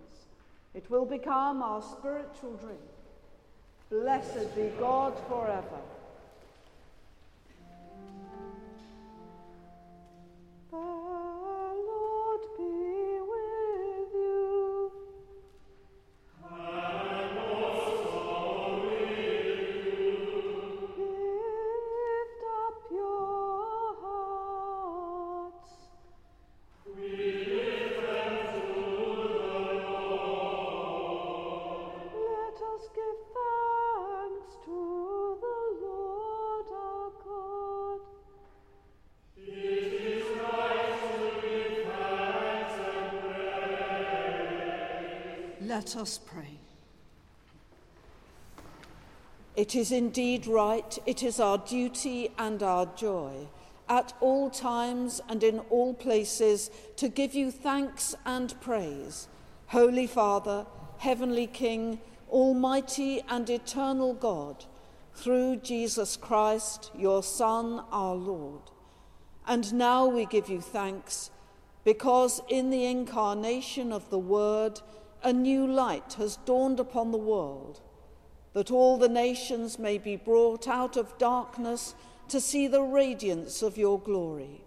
It 0.73 0.89
will 0.89 1.05
become 1.05 1.61
our 1.61 1.81
spiritual 1.81 2.53
drink. 2.53 2.79
Blessed 3.89 4.55
be 4.55 4.71
God 4.79 5.13
forever. 5.27 5.81
Let 45.81 45.95
us 45.95 46.19
pray. 46.19 46.59
It 49.55 49.75
is 49.75 49.91
indeed 49.91 50.45
right, 50.45 50.95
it 51.07 51.23
is 51.23 51.39
our 51.39 51.57
duty 51.57 52.29
and 52.37 52.61
our 52.61 52.85
joy 52.95 53.47
at 53.89 54.13
all 54.21 54.51
times 54.51 55.21
and 55.27 55.43
in 55.43 55.57
all 55.71 55.95
places 55.95 56.69
to 56.97 57.09
give 57.09 57.33
you 57.33 57.49
thanks 57.49 58.13
and 58.27 58.53
praise. 58.61 59.27
Holy 59.69 60.05
Father, 60.05 60.67
Heavenly 60.99 61.47
King, 61.47 61.99
Almighty 62.29 63.23
and 63.27 63.49
eternal 63.49 64.13
God, 64.13 64.65
through 65.15 65.55
Jesus 65.63 66.15
Christ, 66.15 66.91
your 66.95 67.23
Son, 67.23 67.83
our 67.91 68.13
Lord. 68.13 68.69
And 69.47 69.73
now 69.73 70.05
we 70.05 70.27
give 70.27 70.47
you 70.47 70.61
thanks 70.61 71.31
because 71.83 72.39
in 72.47 72.69
the 72.69 72.85
incarnation 72.85 73.91
of 73.91 74.07
the 74.11 74.19
Word, 74.19 74.79
a 75.23 75.33
new 75.33 75.67
light 75.67 76.13
has 76.13 76.37
dawned 76.45 76.79
upon 76.79 77.11
the 77.11 77.17
world, 77.17 77.81
that 78.53 78.71
all 78.71 78.97
the 78.97 79.09
nations 79.09 79.79
may 79.79 79.97
be 79.97 80.15
brought 80.15 80.67
out 80.67 80.97
of 80.97 81.17
darkness 81.17 81.95
to 82.27 82.41
see 82.41 82.67
the 82.67 82.81
radiance 82.81 83.61
of 83.61 83.77
your 83.77 83.99
glory. 83.99 84.61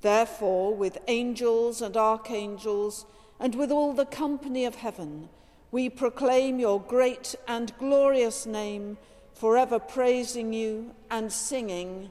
Therefore, 0.00 0.74
with 0.74 0.98
angels 1.08 1.82
and 1.82 1.96
archangels, 1.96 3.04
and 3.40 3.54
with 3.54 3.70
all 3.70 3.92
the 3.92 4.06
company 4.06 4.64
of 4.64 4.76
heaven, 4.76 5.28
we 5.70 5.88
proclaim 5.88 6.58
your 6.58 6.80
great 6.80 7.34
and 7.46 7.76
glorious 7.78 8.46
name, 8.46 8.96
forever 9.34 9.78
praising 9.78 10.52
you 10.52 10.94
and 11.10 11.32
singing. 11.32 12.10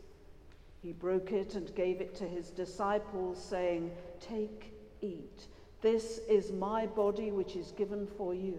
He 0.81 0.93
broke 0.93 1.31
it 1.31 1.53
and 1.55 1.73
gave 1.75 2.01
it 2.01 2.15
to 2.15 2.27
his 2.27 2.49
disciples, 2.49 3.43
saying, 3.43 3.91
Take, 4.19 4.73
eat. 5.01 5.47
This 5.81 6.19
is 6.27 6.51
my 6.51 6.87
body 6.87 7.31
which 7.31 7.55
is 7.55 7.71
given 7.71 8.07
for 8.17 8.33
you. 8.33 8.57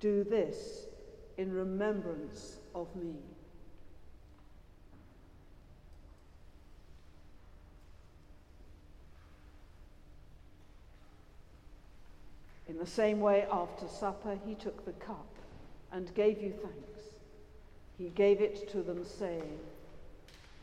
Do 0.00 0.22
this 0.24 0.86
in 1.38 1.52
remembrance 1.52 2.58
of 2.74 2.94
me. 2.94 3.16
In 12.68 12.78
the 12.78 12.86
same 12.86 13.20
way, 13.20 13.46
after 13.50 13.86
supper, 13.86 14.38
he 14.46 14.54
took 14.54 14.84
the 14.84 14.92
cup 14.92 15.26
and 15.92 16.14
gave 16.14 16.42
you 16.42 16.52
thanks. 16.52 17.14
He 17.96 18.08
gave 18.10 18.40
it 18.40 18.68
to 18.72 18.82
them, 18.82 19.04
saying, 19.04 19.58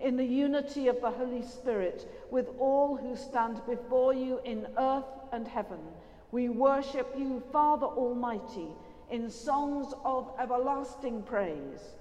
in 0.00 0.16
the 0.16 0.24
unity 0.24 0.88
of 0.88 1.00
the 1.00 1.10
Holy 1.10 1.42
Spirit, 1.42 2.08
with 2.30 2.48
all 2.58 2.96
who 2.96 3.16
stand 3.16 3.60
before 3.66 4.14
you 4.14 4.40
in 4.44 4.66
earth 4.78 5.04
and 5.32 5.46
heaven, 5.46 5.80
we 6.30 6.48
worship 6.48 7.12
you, 7.16 7.42
Father 7.52 7.86
Almighty, 7.86 8.68
in 9.10 9.30
songs 9.30 9.92
of 10.04 10.30
everlasting 10.38 11.22
praise. 11.22 11.94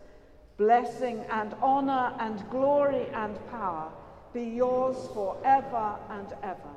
Blessing 0.58 1.24
and 1.32 1.56
honor 1.62 2.14
and 2.20 2.48
glory 2.50 3.08
and 3.14 3.38
power 3.50 3.92
be 4.34 4.44
yours 4.44 4.98
forever 5.14 5.96
and 6.10 6.28
ever. 6.44 6.76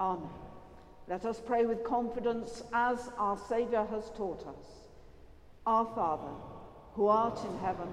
Amen. 0.00 0.28
Let 1.08 1.24
us 1.24 1.40
pray 1.44 1.64
with 1.64 1.84
confidence 1.84 2.62
as 2.74 3.10
our 3.16 3.38
Saviour 3.48 3.86
has 3.86 4.10
taught 4.10 4.46
us. 4.46 4.66
Our 5.66 5.86
Father, 5.94 6.34
who 6.94 7.06
art 7.06 7.38
in 7.44 7.58
heaven, 7.58 7.88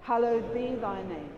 hallowed 0.00 0.52
be 0.52 0.74
thy 0.74 1.02
name. 1.04 1.37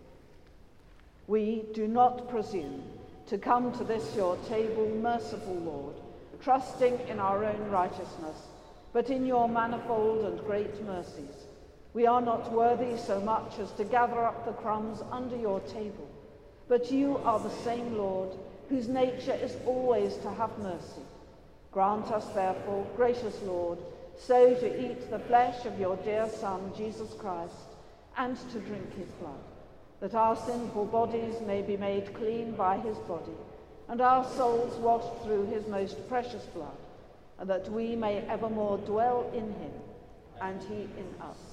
We 1.31 1.63
do 1.73 1.87
not 1.87 2.27
presume 2.27 2.83
to 3.27 3.37
come 3.37 3.71
to 3.77 3.85
this 3.85 4.17
your 4.17 4.35
table, 4.49 4.89
merciful 4.89 5.55
Lord, 5.55 5.95
trusting 6.43 6.99
in 7.07 7.21
our 7.21 7.45
own 7.45 7.69
righteousness, 7.69 8.35
but 8.91 9.09
in 9.09 9.25
your 9.25 9.47
manifold 9.47 10.25
and 10.25 10.45
great 10.45 10.85
mercies. 10.85 11.47
We 11.93 12.05
are 12.05 12.19
not 12.19 12.51
worthy 12.51 12.97
so 12.97 13.21
much 13.21 13.59
as 13.59 13.71
to 13.77 13.85
gather 13.85 14.25
up 14.25 14.43
the 14.43 14.51
crumbs 14.51 14.99
under 15.09 15.37
your 15.37 15.61
table, 15.61 16.09
but 16.67 16.91
you 16.91 17.15
are 17.19 17.39
the 17.39 17.63
same 17.63 17.97
Lord, 17.97 18.37
whose 18.67 18.89
nature 18.89 19.39
is 19.41 19.55
always 19.65 20.17
to 20.17 20.31
have 20.31 20.59
mercy. 20.59 21.05
Grant 21.71 22.11
us, 22.11 22.25
therefore, 22.33 22.85
gracious 22.97 23.41
Lord, 23.43 23.79
so 24.17 24.53
to 24.53 24.85
eat 24.85 25.09
the 25.09 25.19
flesh 25.19 25.65
of 25.65 25.79
your 25.79 25.95
dear 25.95 26.27
Son, 26.27 26.73
Jesus 26.75 27.13
Christ, 27.13 27.55
and 28.17 28.35
to 28.51 28.59
drink 28.59 28.97
his 28.97 29.07
blood 29.21 29.39
that 30.01 30.15
our 30.15 30.35
sinful 30.35 30.85
bodies 30.85 31.35
may 31.45 31.61
be 31.61 31.77
made 31.77 32.13
clean 32.15 32.53
by 32.53 32.77
his 32.79 32.97
body, 32.99 33.37
and 33.87 34.01
our 34.01 34.25
souls 34.25 34.75
washed 34.77 35.23
through 35.23 35.45
his 35.45 35.67
most 35.67 36.07
precious 36.09 36.43
blood, 36.47 36.75
and 37.39 37.49
that 37.49 37.71
we 37.71 37.95
may 37.95 38.17
evermore 38.27 38.79
dwell 38.79 39.29
in 39.33 39.53
him, 39.53 39.71
and 40.41 40.61
he 40.63 40.89
in 40.97 41.07
us. 41.21 41.50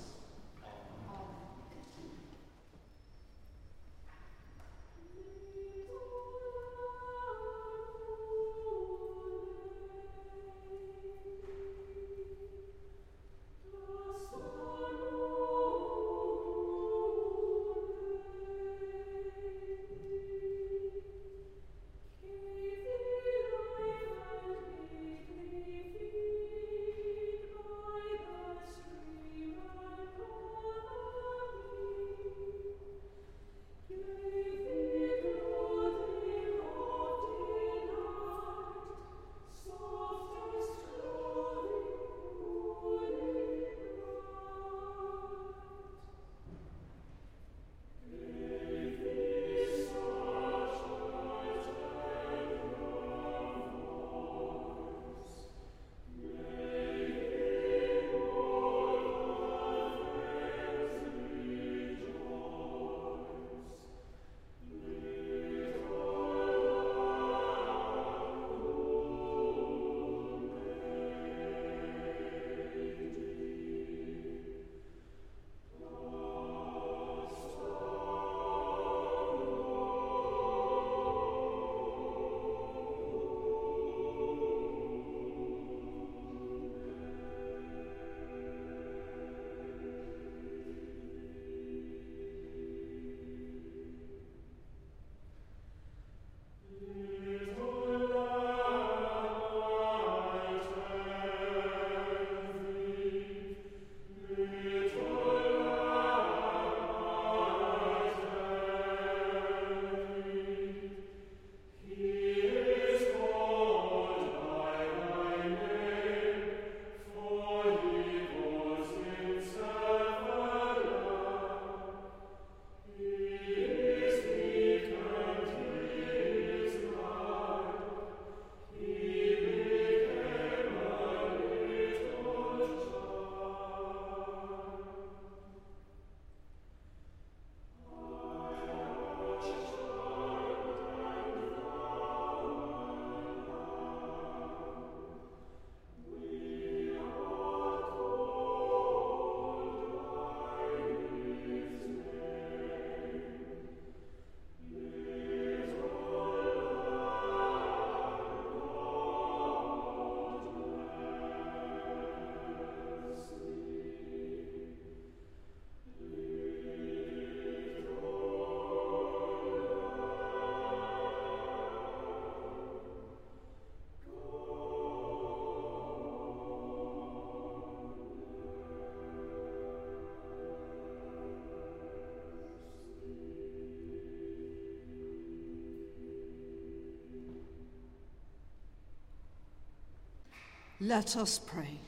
Let 190.80 191.16
us 191.16 191.38
pray. 191.38 191.80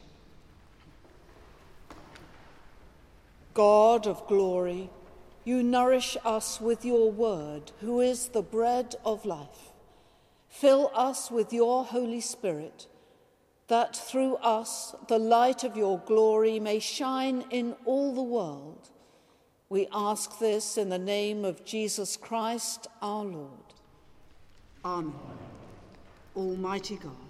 God 3.55 4.07
of 4.07 4.27
glory, 4.27 4.91
you 5.45 5.63
nourish 5.63 6.17
us 6.25 6.61
with 6.61 6.85
your 6.85 7.11
word, 7.11 7.73
who 7.81 8.01
is 8.01 8.29
the 8.29 8.43
bread 8.43 8.97
of 9.05 9.25
life. 9.25 9.73
Fill 10.49 10.91
us 10.95 11.31
with 11.31 11.53
your 11.53 11.85
Holy 11.85 12.21
Spirit, 12.21 12.87
that 13.69 13.95
through 13.95 14.37
us 14.37 14.95
the 15.09 15.19
light 15.19 15.63
of 15.63 15.77
your 15.77 15.99
glory 16.01 16.59
may 16.59 16.81
shine 16.81 17.45
in 17.51 17.77
all 17.85 18.13
the 18.13 18.23
world. 18.23 18.91
We 19.69 19.87
ask 19.93 20.41
this 20.41 20.77
in 20.77 20.89
the 20.89 20.99
name 20.99 21.45
of 21.45 21.65
Jesus 21.65 22.17
Christ 22.17 22.89
our 23.01 23.25
Lord. 23.25 23.75
Amen. 24.85 25.15
Almighty 26.37 26.97
God, 26.97 27.30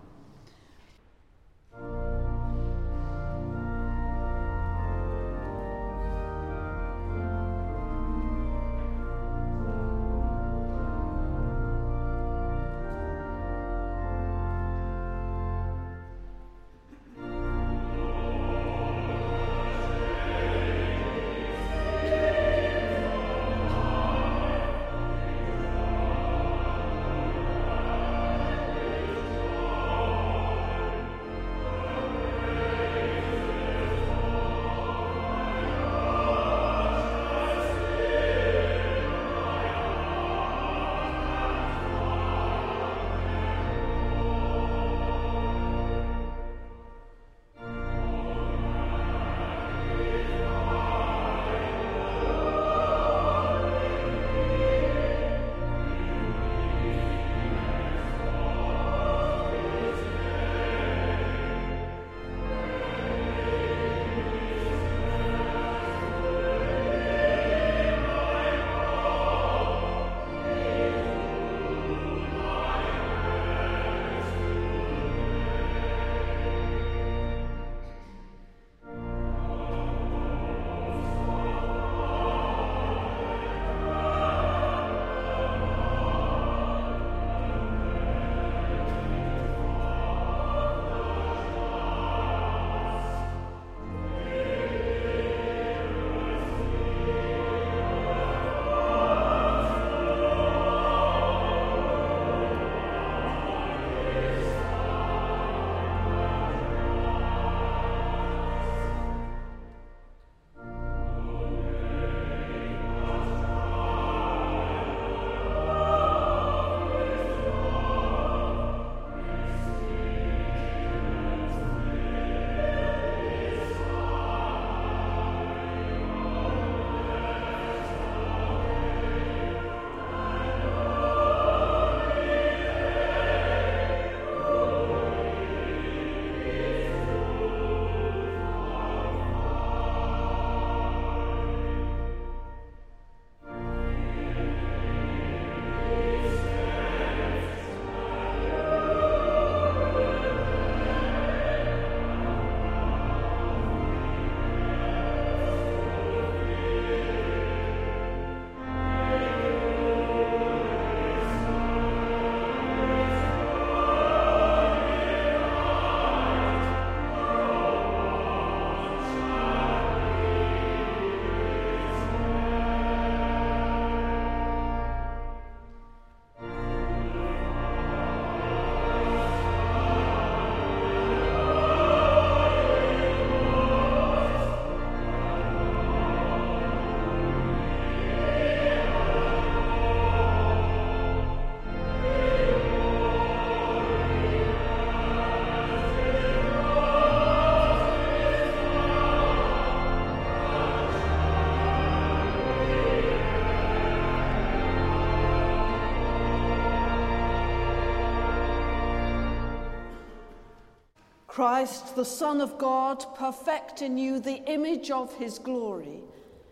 Christ, 211.41 211.95
the 211.95 212.05
Son 212.05 212.39
of 212.39 212.59
God, 212.59 213.03
perfect 213.15 213.81
in 213.81 213.97
you 213.97 214.19
the 214.19 214.43
image 214.45 214.91
of 214.91 215.11
his 215.15 215.39
glory, 215.39 216.03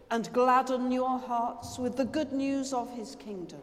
and 0.09 0.33
gladden 0.33 0.91
your 0.91 1.19
hearts 1.19 1.77
with 1.77 1.95
the 1.95 2.05
good 2.05 2.33
news 2.33 2.73
of 2.73 2.91
his 2.95 3.15
kingdom. 3.15 3.61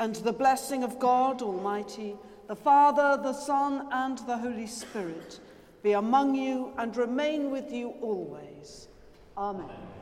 And 0.00 0.16
the 0.16 0.32
blessing 0.32 0.82
of 0.82 0.98
God 0.98 1.40
Almighty, 1.40 2.16
the 2.48 2.56
Father, 2.56 3.16
the 3.22 3.32
Son, 3.32 3.86
and 3.92 4.18
the 4.26 4.36
Holy 4.36 4.66
Spirit 4.66 5.38
be 5.84 5.92
among 5.92 6.34
you 6.34 6.72
and 6.78 6.96
remain 6.96 7.52
with 7.52 7.70
you 7.70 7.90
always. 8.00 8.88
Amen. 9.38 9.66
Amen. 9.66 9.93